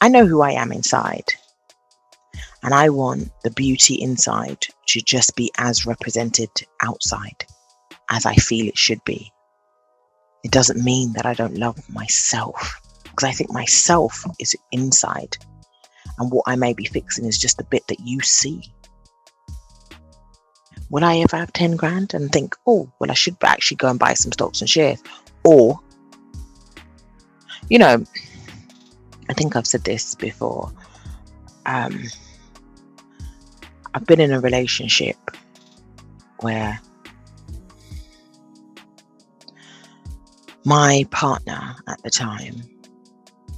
I 0.00 0.08
know 0.08 0.26
who 0.26 0.40
I 0.42 0.52
am 0.52 0.72
inside. 0.72 1.34
And 2.66 2.74
I 2.74 2.88
want 2.88 3.30
the 3.44 3.52
beauty 3.52 3.94
inside 3.94 4.66
to 4.88 5.00
just 5.00 5.36
be 5.36 5.52
as 5.56 5.86
represented 5.86 6.50
outside 6.82 7.46
as 8.10 8.26
I 8.26 8.34
feel 8.34 8.66
it 8.66 8.76
should 8.76 9.02
be. 9.04 9.32
It 10.42 10.50
doesn't 10.50 10.82
mean 10.82 11.12
that 11.12 11.26
I 11.26 11.34
don't 11.34 11.56
love 11.56 11.78
myself 11.88 12.80
because 13.04 13.22
I 13.22 13.30
think 13.30 13.52
myself 13.52 14.24
is 14.40 14.56
inside. 14.72 15.36
And 16.18 16.32
what 16.32 16.42
I 16.48 16.56
may 16.56 16.72
be 16.72 16.86
fixing 16.86 17.24
is 17.26 17.38
just 17.38 17.56
the 17.56 17.62
bit 17.62 17.86
that 17.86 18.00
you 18.00 18.20
see. 18.20 18.64
Will 20.90 21.04
I 21.04 21.18
ever 21.18 21.36
have 21.36 21.52
10 21.52 21.76
grand 21.76 22.14
and 22.14 22.32
think, 22.32 22.56
oh, 22.66 22.90
well, 22.98 23.12
I 23.12 23.14
should 23.14 23.36
actually 23.44 23.76
go 23.76 23.90
and 23.90 23.98
buy 23.98 24.14
some 24.14 24.32
stocks 24.32 24.60
and 24.60 24.68
shares? 24.68 25.00
Or, 25.44 25.78
you 27.70 27.78
know, 27.78 28.04
I 29.28 29.34
think 29.34 29.54
I've 29.54 29.68
said 29.68 29.84
this 29.84 30.16
before. 30.16 30.72
Um, 31.64 32.02
I've 33.96 34.04
been 34.04 34.20
in 34.20 34.30
a 34.30 34.40
relationship 34.40 35.16
where 36.40 36.78
my 40.66 41.06
partner 41.10 41.76
at 41.88 42.02
the 42.02 42.10
time 42.10 42.56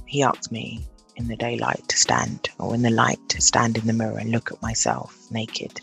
he 0.05 0.23
asked 0.23 0.49
me 0.49 0.87
in 1.17 1.27
the 1.27 1.35
daylight 1.35 1.85
to 1.89 1.97
stand 1.97 2.47
or 2.57 2.73
in 2.73 2.83
the 2.83 2.89
light 2.89 3.19
to 3.27 3.41
stand 3.41 3.77
in 3.77 3.85
the 3.85 3.91
mirror 3.91 4.17
and 4.17 4.31
look 4.31 4.49
at 4.49 4.61
myself 4.61 5.13
naked. 5.29 5.81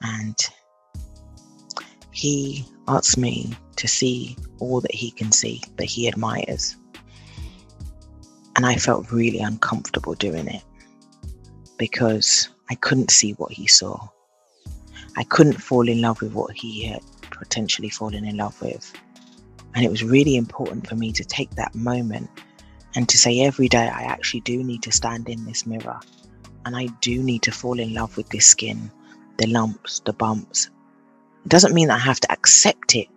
And 0.00 0.38
he 2.10 2.64
asked 2.88 3.18
me 3.18 3.54
to 3.76 3.86
see 3.86 4.38
all 4.58 4.80
that 4.80 4.94
he 4.94 5.10
can 5.10 5.32
see 5.32 5.60
that 5.76 5.84
he 5.84 6.08
admires. 6.08 6.76
And 8.56 8.64
I 8.64 8.76
felt 8.76 9.12
really 9.12 9.40
uncomfortable 9.40 10.14
doing 10.14 10.48
it 10.48 10.62
because 11.76 12.48
I 12.70 12.74
couldn't 12.74 13.10
see 13.10 13.32
what 13.32 13.52
he 13.52 13.66
saw. 13.66 14.08
I 15.16 15.24
couldn't 15.24 15.62
fall 15.62 15.88
in 15.88 16.00
love 16.00 16.20
with 16.20 16.32
what 16.32 16.56
he 16.56 16.84
had 16.84 17.02
potentially 17.30 17.88
fallen 17.88 18.24
in 18.24 18.36
love 18.36 18.60
with. 18.60 18.92
And 19.74 19.84
it 19.84 19.90
was 19.90 20.02
really 20.04 20.36
important 20.36 20.86
for 20.86 20.94
me 20.94 21.12
to 21.12 21.24
take 21.24 21.50
that 21.52 21.74
moment 21.74 22.30
and 22.94 23.08
to 23.08 23.18
say 23.18 23.40
every 23.40 23.68
day, 23.68 23.88
I 23.88 24.02
actually 24.02 24.40
do 24.40 24.62
need 24.62 24.82
to 24.82 24.92
stand 24.92 25.28
in 25.28 25.44
this 25.44 25.66
mirror 25.66 26.00
and 26.64 26.76
I 26.76 26.86
do 27.00 27.22
need 27.22 27.42
to 27.42 27.52
fall 27.52 27.78
in 27.78 27.94
love 27.94 28.16
with 28.16 28.28
this 28.30 28.46
skin, 28.46 28.90
the 29.38 29.46
lumps, 29.46 30.00
the 30.00 30.12
bumps. 30.12 30.70
It 31.44 31.48
doesn't 31.48 31.74
mean 31.74 31.88
that 31.88 31.96
I 31.96 32.04
have 32.04 32.20
to 32.20 32.32
accept 32.32 32.94
it 32.94 33.08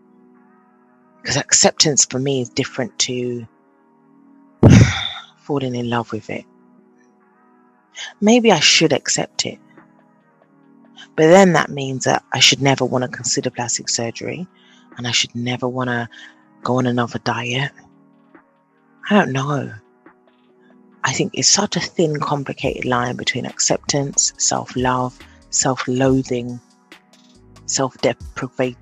because 1.22 1.38
acceptance 1.38 2.06
for 2.06 2.20
me 2.20 2.42
is 2.42 2.50
different 2.50 2.98
to 3.00 3.48
falling 5.38 5.76
in 5.76 5.90
love 5.90 6.12
with 6.12 6.30
it. 6.30 6.46
Maybe 8.20 8.52
I 8.52 8.60
should 8.60 8.94
accept 8.94 9.46
it. 9.46 9.60
But 11.16 11.28
then 11.28 11.54
that 11.54 11.70
means 11.70 12.06
that 12.06 12.24
I 12.34 12.40
should 12.40 12.62
never 12.62 12.86
want 12.86 13.04
to 13.04 13.08
consider 13.10 13.50
plastic 13.50 13.90
surgery 13.90 14.48
and 14.98 15.08
I 15.08 15.12
should 15.12 15.36
never 15.36 15.68
want 15.68 15.90
to 15.90 16.10
go 16.64 16.78
on 16.78 16.86
another 16.88 17.20
diet. 17.20 17.72
I 19.10 19.16
don't 19.16 19.32
know. 19.32 19.74
I 21.04 21.12
think 21.12 21.34
it's 21.34 21.50
such 21.50 21.76
a 21.76 21.80
thin, 21.80 22.20
complicated 22.20 22.86
line 22.86 23.16
between 23.16 23.46
acceptance, 23.46 24.34
self 24.38 24.76
love, 24.76 25.18
self 25.50 25.88
loathing, 25.88 26.60
self 27.66 27.98
deprivating, 28.00 28.76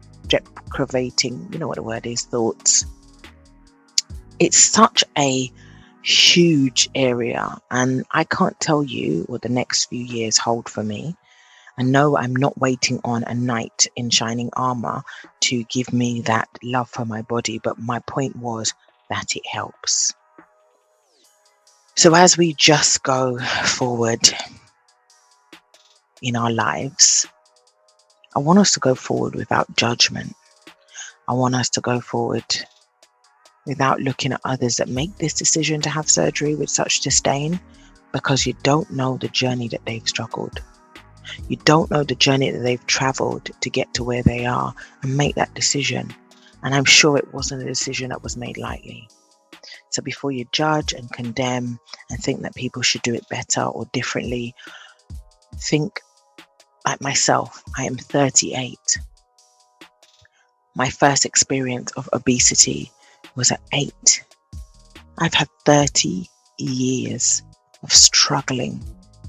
you 1.52 1.60
know 1.60 1.68
what 1.68 1.78
the 1.78 1.84
word 1.84 2.06
is, 2.06 2.24
thoughts. 2.24 2.86
It's 4.40 4.58
such 4.58 5.04
a 5.18 5.52
huge 6.10 6.90
area 6.96 7.56
and 7.70 8.04
I 8.10 8.24
can't 8.24 8.60
tell 8.60 8.84
you 8.84 9.26
what 9.28 9.44
the 9.44 9.50
next 9.50 9.86
few 9.86 10.04
years 10.04 10.40
hold 10.40 10.68
for 10.68 10.84
me. 10.84 11.16
And 11.78 11.92
no, 11.92 12.18
I'm 12.18 12.36
not 12.36 12.58
waiting 12.58 13.00
on 13.06 13.24
a 13.24 13.36
knight 13.36 13.88
in 13.96 14.10
shining 14.10 14.50
armor 14.54 15.04
to 15.42 15.64
give 15.66 15.94
me 15.94 16.22
that 16.22 16.50
love 16.64 16.90
for 16.90 17.06
my 17.06 17.22
body, 17.22 17.60
but 17.64 17.78
my 17.78 18.00
point 18.00 18.36
was 18.36 18.74
that 19.10 19.36
it 19.36 19.46
helps. 19.46 20.14
So, 21.96 22.16
as 22.16 22.38
we 22.38 22.54
just 22.54 23.04
go 23.04 23.38
forward 23.38 24.34
in 26.22 26.36
our 26.36 26.52
lives, 26.52 27.28
I 28.36 28.40
want 28.40 28.60
us 28.60 28.74
to 28.74 28.80
go 28.80 28.96
forward 28.96 29.36
without 29.36 29.76
judgment. 29.78 30.34
I 31.28 31.34
want 31.34 31.56
us 31.56 31.70
to 31.72 31.82
go 31.82 32.02
forward 32.02 32.46
without 33.66 34.02
looking 34.02 34.34
at 34.34 34.42
others 34.46 34.78
that 34.78 34.88
make 34.88 35.16
this 35.18 35.34
decision 35.34 35.82
to 35.82 35.90
have 35.90 36.10
surgery 36.10 36.56
with 36.56 36.70
such 36.70 37.02
disdain 37.02 37.60
because 38.12 38.46
you 38.46 38.54
don't 38.64 38.92
know 38.92 39.18
the 39.18 39.28
journey 39.28 39.68
that 39.68 39.86
they've 39.86 40.08
struggled. 40.08 40.62
You 41.48 41.58
don't 41.58 41.92
know 41.92 42.04
the 42.04 42.16
journey 42.16 42.50
that 42.52 42.60
they've 42.60 42.86
traveled 42.88 43.52
to 43.62 43.70
get 43.70 43.94
to 43.94 44.04
where 44.04 44.24
they 44.24 44.46
are 44.46 44.74
and 45.04 45.16
make 45.16 45.36
that 45.36 45.54
decision. 45.54 46.14
And 46.64 46.74
I'm 46.74 46.86
sure 46.86 47.18
it 47.18 47.34
wasn't 47.34 47.64
a 47.64 47.68
decision 47.68 48.10
that 48.10 48.24
was 48.24 48.36
made 48.36 48.58
lightly. 48.58 49.08
So 49.92 50.02
before 50.02 50.32
you 50.32 50.46
judge 50.52 50.94
and 50.94 51.12
condemn 51.12 51.80
and 52.10 52.20
think 52.20 52.42
that 52.42 52.56
people 52.56 52.82
should 52.82 53.02
do 53.04 53.14
it 53.14 53.30
better 53.30 53.64
or 53.64 53.86
differently, 53.94 54.56
think 55.58 56.02
like 56.86 57.02
myself. 57.02 57.64
I 57.78 57.84
am 57.84 57.98
38. 57.98 58.78
My 60.76 60.90
first 60.90 61.26
experience 61.26 61.92
of 61.94 62.10
obesity 62.14 62.92
was 63.40 63.52
at 63.52 63.62
eight. 63.72 64.26
I've 65.18 65.34
had 65.34 65.48
30 65.66 66.28
years 66.58 67.42
of 67.82 67.94
struggling 67.94 68.84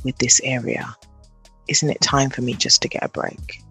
with 0.04 0.18
this 0.18 0.40
area. 0.42 0.96
Isn't 1.68 1.90
it 1.90 2.00
time 2.00 2.28
for 2.28 2.42
me 2.42 2.54
just 2.54 2.82
to 2.82 2.88
get 2.88 3.04
a 3.04 3.08
break? 3.08 3.62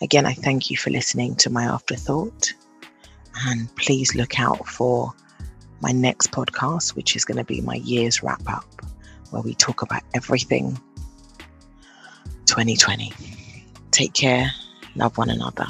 Again, 0.00 0.26
I 0.26 0.32
thank 0.32 0.70
you 0.70 0.76
for 0.76 0.90
listening 0.90 1.34
to 1.36 1.50
my 1.50 1.64
afterthought. 1.64 2.52
And 3.46 3.74
please 3.74 4.14
look 4.14 4.38
out 4.38 4.68
for 4.68 5.12
my 5.80 5.90
next 5.90 6.30
podcast, 6.30 6.94
which 6.94 7.16
is 7.16 7.24
going 7.24 7.38
to 7.38 7.44
be 7.44 7.60
my 7.60 7.76
year's 7.76 8.22
wrap 8.22 8.48
up, 8.48 8.64
where 9.30 9.42
we 9.42 9.54
talk 9.54 9.82
about 9.82 10.04
everything 10.14 10.78
2020. 12.46 13.12
Take 13.90 14.14
care. 14.14 14.52
Love 14.94 15.18
one 15.18 15.30
another. 15.30 15.66